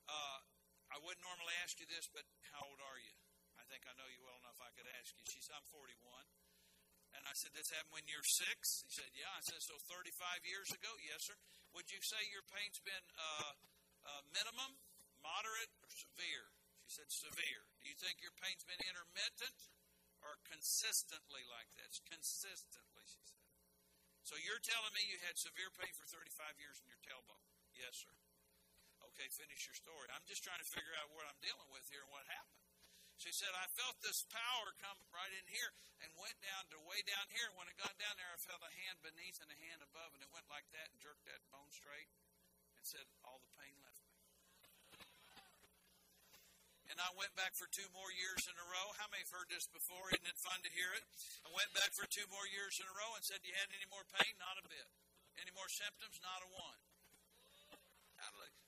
[0.09, 0.41] Uh,
[0.89, 3.13] I wouldn't normally ask you this, but how old are you?
[3.61, 5.21] I think I know you well enough I could ask you.
[5.29, 5.93] She said, I'm 41.
[7.13, 8.85] And I said, This happened when you're six?
[8.87, 9.29] He said, Yeah.
[9.29, 10.89] I said, So 35 years ago?
[11.05, 11.37] Yes, sir.
[11.77, 13.53] Would you say your pain's been uh,
[14.05, 14.77] uh, minimum,
[15.21, 16.49] moderate, or severe?
[16.85, 17.63] She said, Severe.
[17.81, 19.69] Do you think your pain's been intermittent
[20.25, 21.93] or consistently like that?
[22.09, 23.45] consistently, she said.
[24.25, 27.41] So you're telling me you had severe pain for 35 years in your tailbone?
[27.73, 28.13] Yes, sir.
[29.13, 30.05] Okay, finish your story.
[30.13, 32.58] I'm just trying to figure out what I'm dealing with here and what happened.
[33.19, 37.03] She said, I felt this power come right in here and went down to way
[37.03, 37.51] down here.
[37.59, 40.23] When it got down there, I felt a hand beneath and a hand above, and
[40.23, 42.07] it went like that and jerked that bone straight
[42.79, 44.15] and said, All the pain left me.
[46.89, 48.87] And I went back for two more years in a row.
[48.95, 50.09] How many have heard this before?
[50.15, 51.03] Isn't it fun to hear it?
[51.43, 53.85] I went back for two more years in a row and said, You had any
[53.91, 54.31] more pain?
[54.39, 54.87] Not a bit.
[55.37, 56.23] Any more symptoms?
[56.23, 56.79] Not a one.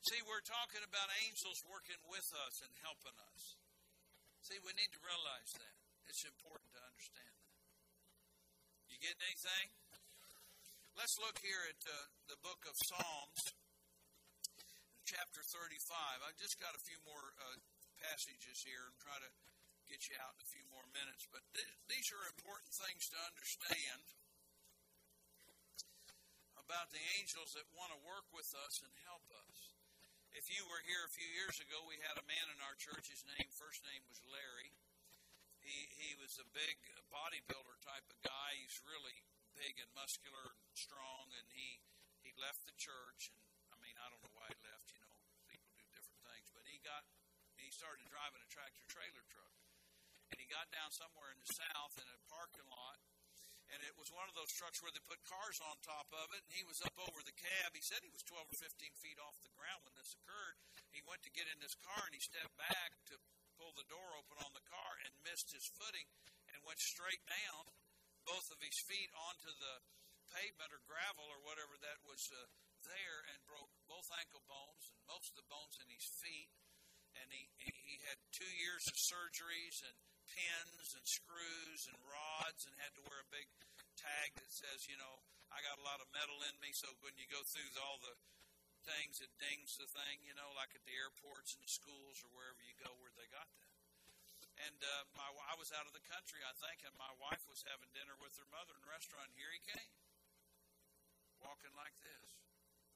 [0.01, 3.60] See, we're talking about angels working with us and helping us.
[4.41, 5.75] See, we need to realize that.
[6.09, 7.53] It's important to understand that.
[8.89, 9.69] You get anything?
[10.97, 13.53] Let's look here at uh, the book of Psalms,
[15.05, 16.25] chapter 35.
[16.25, 17.61] I've just got a few more uh,
[18.01, 19.29] passages here and try to
[19.85, 21.29] get you out in a few more minutes.
[21.29, 24.01] But th- these are important things to understand
[26.57, 29.70] about the angels that want to work with us and help us.
[30.31, 33.11] If you were here a few years ago, we had a man in our church.
[33.11, 34.71] His name, first name was Larry.
[35.59, 36.79] He he was a big
[37.11, 38.55] bodybuilder type of guy.
[38.63, 41.27] He's really big and muscular and strong.
[41.35, 41.83] And he
[42.23, 43.27] he left the church.
[43.35, 43.43] And
[43.75, 44.87] I mean, I don't know why he left.
[44.95, 45.19] You know,
[45.51, 46.47] people do different things.
[46.55, 47.03] But he got
[47.59, 49.51] he started driving a tractor trailer truck.
[50.31, 53.03] And he got down somewhere in the south in a parking lot
[53.71, 56.43] and it was one of those trucks where they put cars on top of it,
[56.43, 57.71] and he was up over the cab.
[57.71, 58.67] He said he was 12 or 15
[58.99, 60.59] feet off the ground when this occurred.
[60.91, 63.15] He went to get in his car, and he stepped back to
[63.55, 66.07] pull the door open on the car and missed his footing
[66.51, 67.71] and went straight down,
[68.27, 69.75] both of his feet onto the
[70.35, 72.43] pavement or gravel or whatever that was uh,
[72.83, 76.51] there, and broke both ankle bones and most of the bones in his feet.
[77.15, 79.95] And he, he had two years of surgeries and
[80.31, 83.47] pins and screws and rods and had to wear a big
[83.99, 85.19] tag that says, you know,
[85.51, 88.15] I got a lot of metal in me, so when you go through all the
[88.87, 92.31] things, it dings the thing, you know, like at the airports and the schools or
[92.31, 93.71] wherever you go where they got that.
[94.67, 97.65] And uh, my, I was out of the country, I think, and my wife was
[97.65, 99.33] having dinner with her mother in a restaurant.
[99.33, 99.93] Here he came,
[101.41, 102.37] walking like this.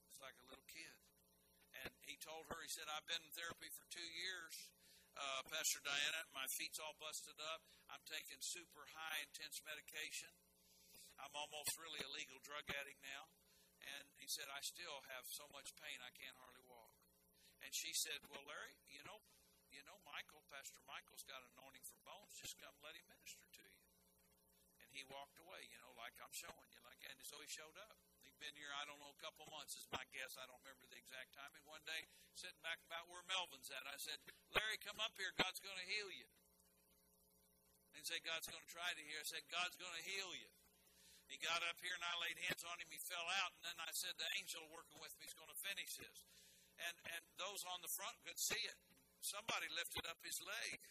[0.09, 0.95] It's like a little kid.
[1.83, 4.71] And he told her, he said, I've been in therapy for two years
[5.15, 7.63] uh, Pastor Diana, my feet's all busted up.
[7.87, 10.31] I'm taking super high intense medication.
[11.19, 13.31] I'm almost really a legal drug addict now.
[13.79, 16.95] And he said, I still have so much pain I can't hardly walk.
[17.63, 19.23] And she said, Well, Larry, you know,
[19.71, 22.35] you know, Michael, Pastor Michael's got anointing for bones.
[22.35, 23.83] Just come let him minister to you.
[24.83, 27.79] And he walked away, you know, like I'm showing you, like and so he showed
[27.79, 27.95] up.
[28.35, 30.35] He'd been here, I don't know, a couple months is my guess.
[30.35, 31.55] I don't remember the exact time.
[31.55, 32.03] And one day,
[32.35, 34.19] sitting back about where Melvin's at, I said,
[34.51, 35.31] Larry, come up here.
[35.39, 36.27] God's going to heal you.
[37.95, 39.23] And he said, God's going to try to heal.
[39.23, 40.51] I said, God's going to heal you.
[41.31, 42.91] He got up here and I laid hands on him.
[42.91, 45.57] He fell out, and then I said, "The angel working with me is going to
[45.57, 46.21] finish this."
[46.77, 48.77] And and those on the front could see it.
[49.25, 50.85] Somebody lifted up his leg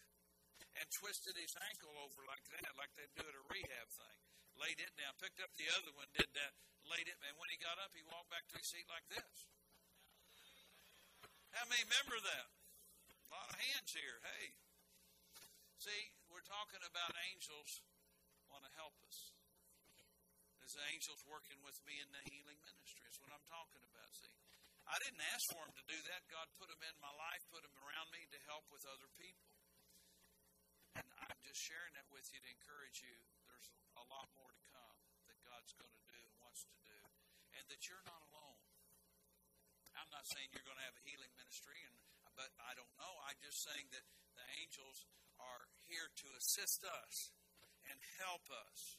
[0.75, 4.19] and twisted his ankle over like that, like they do at a rehab thing.
[4.59, 6.55] Laid it down, picked up the other one, did that,
[6.89, 9.49] laid it, and when he got up, he walked back to his seat like this.
[11.55, 12.47] How many remember that?
[12.49, 14.19] A lot of hands here.
[14.27, 14.59] Hey.
[15.79, 17.85] See, we're talking about angels
[18.55, 19.35] want to help us.
[20.63, 23.03] There's angels working with me in the healing ministry.
[23.03, 24.11] That's what I'm talking about.
[24.15, 24.31] See,
[24.87, 26.23] I didn't ask for them to do that.
[26.31, 29.51] God put them in my life, put them around me to help with other people.
[30.95, 33.17] And I'm just sharing that with you to encourage you.
[33.51, 37.01] There's a lot more to come that God's going to do to do,
[37.59, 38.63] and that you're not alone.
[39.99, 41.95] I'm not saying you're going to have a healing ministry, and
[42.35, 43.15] but I don't know.
[43.31, 44.03] I'm just saying that
[44.35, 45.07] the angels
[45.39, 47.31] are here to assist us
[47.87, 48.99] and help us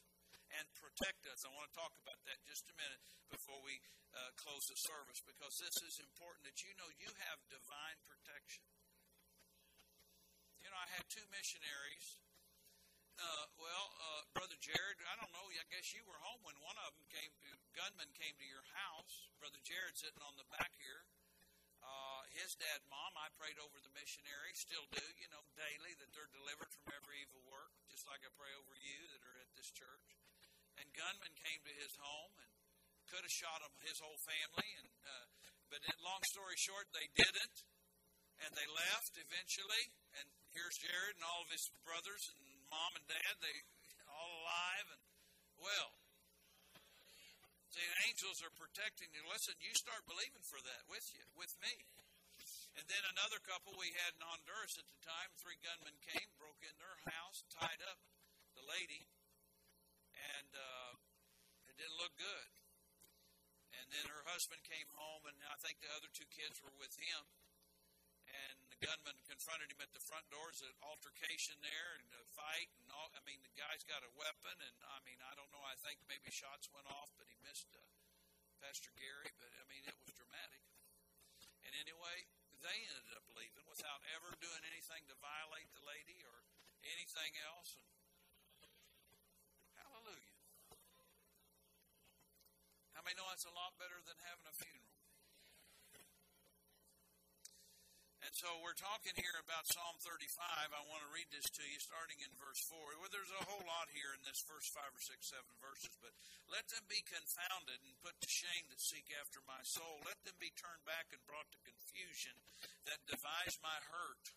[0.55, 1.43] and protect us.
[1.43, 3.83] I want to talk about that just a minute before we
[4.15, 8.63] uh, close the service because this is important that you know you have divine protection.
[10.63, 12.24] You know, I had two missionaries.
[13.15, 15.47] Uh, well, uh, Brother Jared, I don't know.
[15.47, 17.31] I guess you were home when one of them came.
[17.31, 19.31] To, gunman came to your house.
[19.39, 21.03] Brother Jared sitting on the back here.
[21.85, 26.09] Uh, his dad, mom, I prayed over the missionary, still do, you know, daily that
[26.17, 29.53] they're delivered from every evil work, just like I pray over you that are at
[29.53, 30.17] this church
[30.79, 32.51] and gunmen came to his home and
[33.07, 34.69] could have shot him, his whole family.
[34.79, 35.25] And uh,
[35.71, 37.57] but long story short, they didn't,
[38.43, 39.83] and they left eventually.
[40.19, 43.33] And here's Jared and all of his brothers and mom and dad.
[43.41, 43.57] They
[44.09, 45.03] all alive and
[45.59, 45.91] well.
[47.75, 49.19] The angels are protecting you.
[49.27, 51.75] Listen, you start believing for that with you, with me.
[52.79, 56.59] And then another couple we had in Honduras at the time, three gunmen came, broke
[56.63, 57.99] in their house, tied up
[58.55, 59.07] the lady,
[60.15, 60.91] and uh,
[61.67, 62.51] it didn't look good.
[63.75, 66.95] And then her husband came home, and I think the other two kids were with
[66.95, 67.27] him.
[68.35, 70.51] And the gunman confronted him at the front door.
[70.51, 73.07] There's an altercation there and a fight, and all.
[73.15, 75.63] I mean, the guy's got a weapon, and I mean, I don't know.
[75.63, 77.81] I think maybe shots went off, but he missed uh,
[78.59, 79.31] Pastor Gary.
[79.39, 80.61] But I mean, it was dramatic.
[81.63, 82.27] And anyway,
[82.59, 86.43] they ended up leaving without ever doing anything to violate the lady or
[86.83, 87.79] anything else.
[87.79, 87.95] And
[93.05, 94.94] may know it's a lot better than having a funeral.
[98.25, 100.33] And so we're talking here about Psalm 35.
[100.73, 102.73] I want to read this to you starting in verse 4.
[102.97, 106.09] Well, there's a whole lot here in this first five or six, seven verses, but
[106.49, 110.01] let them be confounded and put to shame that seek after my soul.
[110.01, 112.33] Let them be turned back and brought to confusion
[112.89, 114.33] that devise my hurt.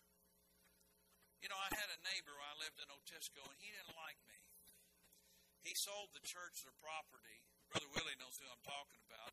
[1.41, 4.37] You know, I had a neighbor I lived in Otisco, and he didn't like me.
[5.65, 9.29] He sold the church their property Brother Willie knows who I'm talking about,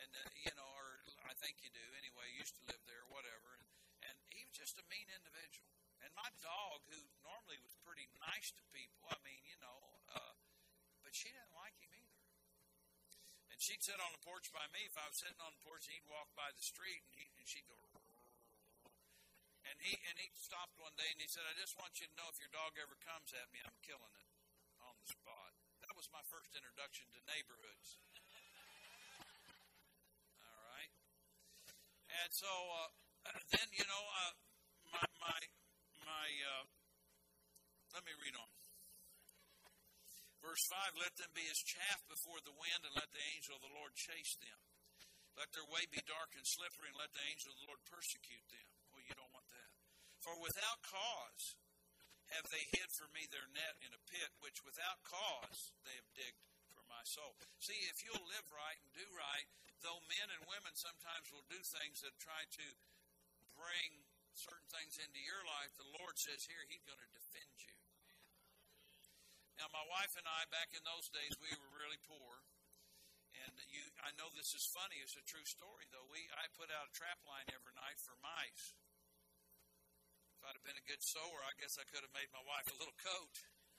[0.00, 2.24] and uh, you know, or I think you do anyway.
[2.32, 3.73] Used to live there, whatever, and,
[4.54, 5.66] just a mean individual.
[6.06, 10.38] And my dog, who normally was pretty nice to people, I mean, you know, uh,
[11.02, 12.22] but she didn't like him either.
[13.50, 14.86] And she'd sit on the porch by me.
[14.86, 17.46] If I was sitting on the porch, he'd walk by the street, and, he, and
[17.46, 17.74] she'd go.
[19.64, 22.14] And he and he stopped one day and he said, "I just want you to
[22.20, 24.28] know if your dog ever comes at me, I'm killing it
[24.84, 27.96] on the spot." That was my first introduction to neighborhoods.
[30.44, 30.92] All right.
[32.12, 32.92] And so uh,
[33.56, 34.36] then, you know, uh,
[35.24, 35.40] my,
[36.04, 36.64] my, uh,
[37.96, 38.50] let me read on.
[40.44, 43.64] Verse 5 Let them be as chaff before the wind, and let the angel of
[43.64, 44.60] the Lord chase them.
[45.40, 48.44] Let their way be dark and slippery, and let the angel of the Lord persecute
[48.52, 48.68] them.
[48.92, 49.70] Well, you don't want that.
[50.20, 51.56] For without cause
[52.32, 56.08] have they hid for me their net in a pit which without cause they have
[56.16, 56.40] digged
[56.72, 57.36] for my soul.
[57.60, 59.48] See, if you'll live right and do right,
[59.84, 62.66] though men and women sometimes will do things that try to
[63.52, 64.03] bring
[64.34, 67.74] certain things into your life, the Lord says here, He's going to defend you.
[69.54, 72.42] Now, my wife and I, back in those days, we were really poor.
[73.42, 74.98] And you, I know this is funny.
[75.02, 76.06] It's a true story, though.
[76.10, 78.74] We, I put out a trap line every night for mice.
[80.38, 82.66] If I'd have been a good sewer, I guess I could have made my wife
[82.70, 83.34] a little coat.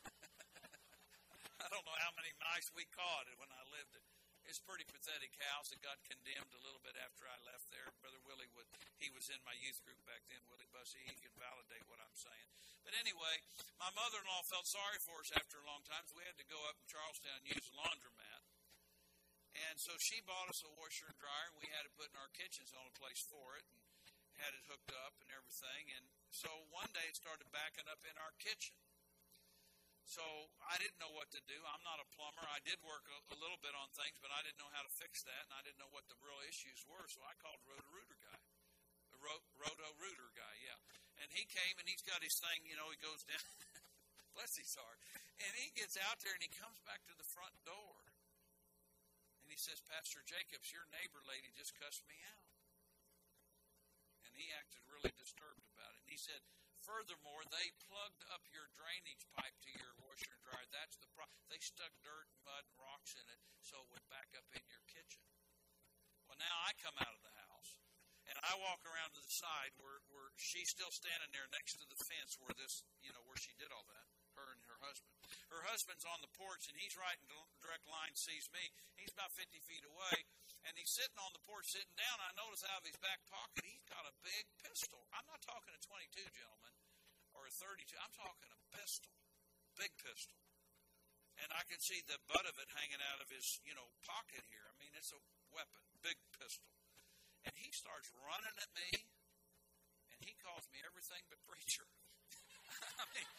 [1.64, 4.15] I don't know how many mice we caught when I lived it.
[4.46, 5.74] It's pretty pathetic house.
[5.74, 7.90] It got condemned a little bit after I left there.
[8.02, 8.70] Brother Willie would
[9.02, 11.02] he was in my youth group back then, Willie Bussey.
[11.04, 12.48] He can validate what I'm saying.
[12.86, 13.42] But anyway,
[13.82, 16.38] my mother in law felt sorry for us after a long time, so we had
[16.38, 18.42] to go up in Charlestown and use a laundromat.
[19.56, 22.20] And so she bought us a washer and dryer, and we had it put in
[22.20, 23.82] our kitchen's the only place for it, and
[24.38, 25.92] had it hooked up and everything.
[25.96, 28.76] And so one day it started backing up in our kitchen.
[30.06, 30.22] So
[30.62, 31.58] I didn't know what to do.
[31.74, 32.46] I'm not a plumber.
[32.46, 34.94] I did work a, a little bit on things, but I didn't know how to
[34.94, 37.10] fix that, and I didn't know what the real issues were.
[37.10, 38.40] So I called Roto Rooter guy,
[39.10, 40.78] the Roto Rooter guy, yeah.
[41.26, 42.62] And he came and he's got his thing.
[42.70, 43.42] You know, he goes down.
[44.38, 45.00] bless his heart.
[45.40, 48.04] And he gets out there and he comes back to the front door,
[49.42, 52.46] and he says, "Pastor Jacobs, your neighbor lady just cussed me out."
[54.28, 56.04] And he acted really disturbed about it.
[56.04, 56.44] And he said,
[56.86, 60.70] Furthermore, they plugged up your drainage pipe to your washer and dryer.
[60.70, 61.42] That's the problem.
[61.50, 64.86] They stuck dirt, mud, and rocks in it so it would back up in your
[64.86, 65.26] kitchen.
[66.30, 67.82] Well, now I come out of the house
[68.30, 71.86] and I walk around to the side where, where she's still standing there next to
[71.90, 74.06] the fence where this, you know, where she did all that.
[74.36, 75.16] Her and her husband.
[75.50, 77.28] Her husband's on the porch and he's right in
[77.64, 78.64] direct line, sees me.
[79.00, 80.28] He's about 50 feet away
[80.66, 82.18] and he's sitting on the porch, sitting down.
[82.18, 85.06] I notice out of his back pocket, he's got a big pistol.
[85.14, 86.74] I'm not talking a 22, gentlemen,
[87.38, 87.94] or a 32.
[88.02, 89.14] I'm talking a pistol,
[89.78, 90.42] big pistol.
[91.38, 94.42] And I can see the butt of it hanging out of his, you know, pocket
[94.50, 94.64] here.
[94.66, 95.22] I mean, it's a
[95.54, 96.72] weapon, big pistol.
[97.46, 98.90] And he starts running at me,
[100.16, 101.86] and he calls me everything but preacher.
[103.04, 103.30] I mean,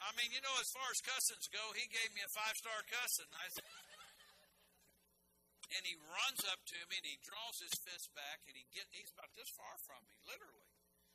[0.00, 2.80] I mean, you know, as far as cussings go, he gave me a five star
[2.88, 3.28] cussing.
[3.36, 3.46] I
[5.70, 8.90] and he runs up to me and he draws his fist back and he get
[8.90, 10.66] he's about this far from me, literally.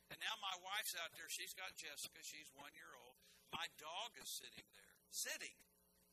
[0.08, 1.28] And now my wife's out there.
[1.28, 2.22] She's got Jessica.
[2.22, 3.18] She's one year old.
[3.52, 5.58] My dog is sitting there, sitting.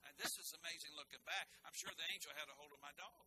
[0.03, 1.47] And this is amazing looking back.
[1.63, 3.23] I'm sure the angel had a hold of my dog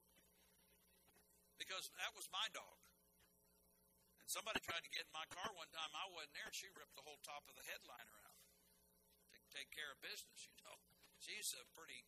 [1.56, 2.77] because that was my dog.
[4.20, 5.89] And somebody tried to get in my car one time.
[5.97, 6.51] I wasn't there.
[6.52, 8.25] She ripped the whole top of the headliner out
[9.52, 10.48] take care of business.
[10.51, 10.78] You know,
[11.18, 12.06] she's a pretty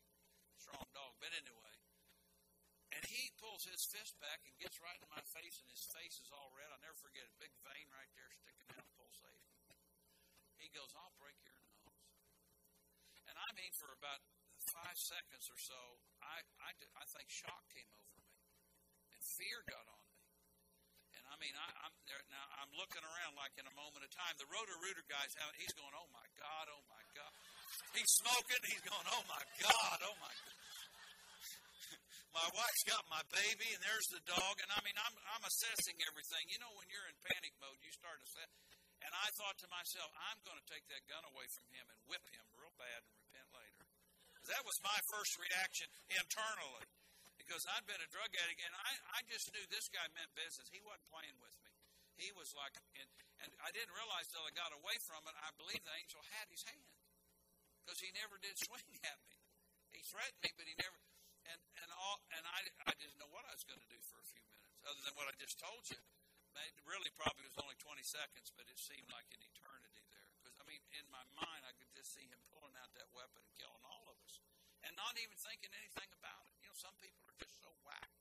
[0.59, 1.19] strong dog.
[1.23, 1.77] But anyway,
[2.95, 6.19] and he pulls his fist back and gets right in my face, and his face
[6.19, 6.73] is all red.
[6.73, 7.35] I'll never forget it.
[7.37, 9.45] Big vein right there sticking out, pulsating.
[10.57, 11.95] He goes, I'll break your nose.
[13.31, 14.25] And I mean, for about
[14.59, 18.35] five seconds or so, I, I, I think shock came over me,
[19.15, 19.98] and fear got on
[21.29, 22.47] I mean, I, I'm there now.
[22.59, 24.35] I'm looking around like in a moment of time.
[24.41, 25.57] The Roto Rooter guy's having.
[25.61, 26.67] He's going, "Oh my God!
[26.73, 27.33] Oh my God!"
[27.93, 28.61] He's smoking.
[28.67, 29.99] He's going, "Oh my God!
[30.05, 30.57] Oh my God!"
[32.39, 35.97] my wife's got my baby, and there's the dog, and I mean, I'm I'm assessing
[36.09, 36.49] everything.
[36.49, 38.53] You know, when you're in panic mode, you start assess.
[38.99, 41.99] And I thought to myself, I'm going to take that gun away from him and
[42.11, 43.87] whip him real bad and repent later.
[44.51, 46.89] That was my first reaction internally,
[47.49, 50.69] because I'd been a drug addict, and I I just knew this guy meant business.
[50.69, 51.73] He wasn't playing with me.
[52.21, 53.09] He was like, and,
[53.41, 55.33] and I didn't realize till I got away from it.
[55.39, 56.93] I believe the angel had his hand
[57.81, 59.39] because he never did swing at me.
[59.97, 60.99] He threatened me, but he never
[61.49, 64.21] and and all and I I didn't know what I was going to do for
[64.21, 65.97] a few minutes, other than what I just told you.
[66.59, 70.27] It really probably was only 20 seconds, but it seemed like an eternity there.
[70.35, 73.47] Because I mean, in my mind, I could just see him pulling out that weapon
[73.47, 74.43] and killing all of us,
[74.83, 76.59] and not even thinking anything about it.
[76.59, 78.19] You know, some people are just so whacked.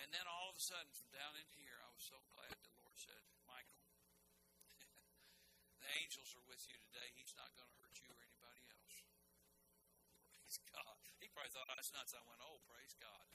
[0.00, 2.72] And then all of a sudden, from down in here, I was so glad the
[2.80, 3.84] Lord said, Michael,
[5.84, 7.04] the angels are with you today.
[7.20, 8.96] He's not going to hurt you or anybody else.
[10.40, 12.16] Praise God He probably thought I was nuts.
[12.16, 13.28] I went, oh, praise God.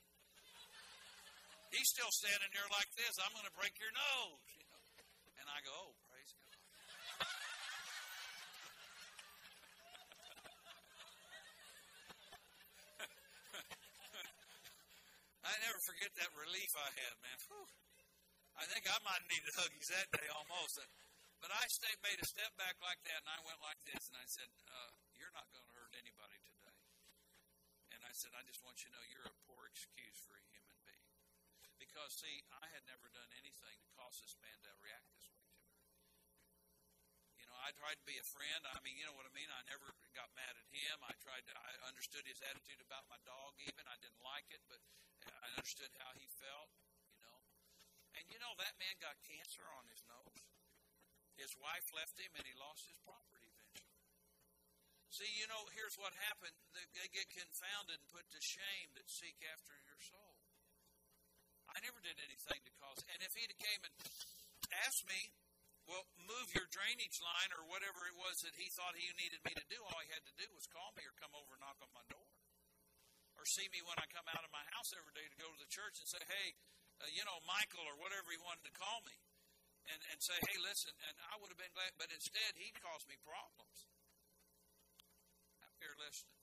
[1.77, 3.13] He's still standing there like this.
[3.21, 4.41] I'm going to break your nose.
[4.57, 4.81] You know?
[5.37, 6.49] And I go, oh, praise God.
[15.45, 15.53] I
[16.05, 17.33] forget that relief I had, man.
[17.49, 17.65] Whew.
[18.61, 20.77] I think I might have needed huggies that day almost.
[21.41, 24.17] But I stayed, made a step back like that, and I went like this, and
[24.21, 26.77] I said, uh, "You're not going to hurt anybody today."
[27.89, 30.45] And I said, I just want you to know you're a poor excuse for a
[30.53, 31.09] human being.
[31.81, 35.44] Because, see, I had never done anything to cause this man to react this way
[37.55, 38.61] know, I tried to be a friend.
[38.67, 39.47] I mean, you know what I mean?
[39.47, 40.99] I never got mad at him.
[41.07, 43.87] I tried to, I understood his attitude about my dog, even.
[43.87, 44.83] I didn't like it, but
[45.23, 46.67] I understood how he felt,
[47.15, 47.39] you know.
[48.19, 50.43] And, you know, that man got cancer on his nose.
[51.39, 53.43] His wife left him, and he lost his property.
[53.43, 53.95] Eventually.
[55.11, 56.55] See, you know, here's what happened.
[56.75, 60.35] They get confounded and put to shame that seek after your soul.
[61.71, 63.03] I never did anything to cause.
[63.11, 63.95] And if he'd came and
[64.87, 65.35] asked me,
[65.85, 69.53] Well, move your drainage line or whatever it was that he thought he needed me
[69.53, 69.77] to do.
[69.85, 72.05] All he had to do was call me or come over and knock on my
[72.09, 72.29] door.
[73.37, 75.61] Or see me when I come out of my house every day to go to
[75.61, 76.57] the church and say, hey,
[77.03, 79.13] uh, you know, Michael or whatever he wanted to call me.
[79.85, 83.05] And, and say, hey, listen, and I would have been glad, but instead he'd cause
[83.05, 83.85] me problems.
[85.61, 86.41] I'm here listening.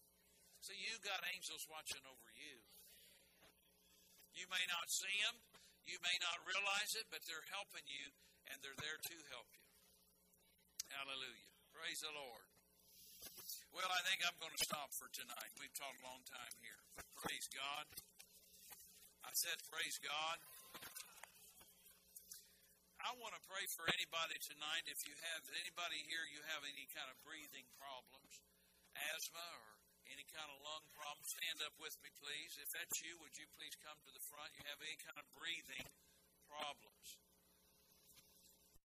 [0.63, 2.63] So you got angels watching over you.
[4.31, 5.43] You may not see them,
[5.83, 8.15] you may not realize it, but they're helping you,
[8.53, 9.65] and they're there to help you.
[10.93, 11.49] Hallelujah.
[11.73, 12.45] Praise the Lord.
[13.73, 15.51] Well, I think I'm going to stop for tonight.
[15.57, 16.77] We've talked a long time here.
[17.17, 17.89] Praise God.
[19.25, 20.37] I said, Praise God.
[23.03, 24.85] I want to pray for anybody tonight.
[24.87, 28.45] If you have anybody here, you have any kind of breathing problems,
[28.95, 29.75] asthma, or
[30.13, 32.55] any kind of lung problem, stand up with me, please.
[32.61, 34.55] If that's you, would you please come to the front?
[34.55, 35.89] You have any kind of breathing
[36.47, 37.19] problems.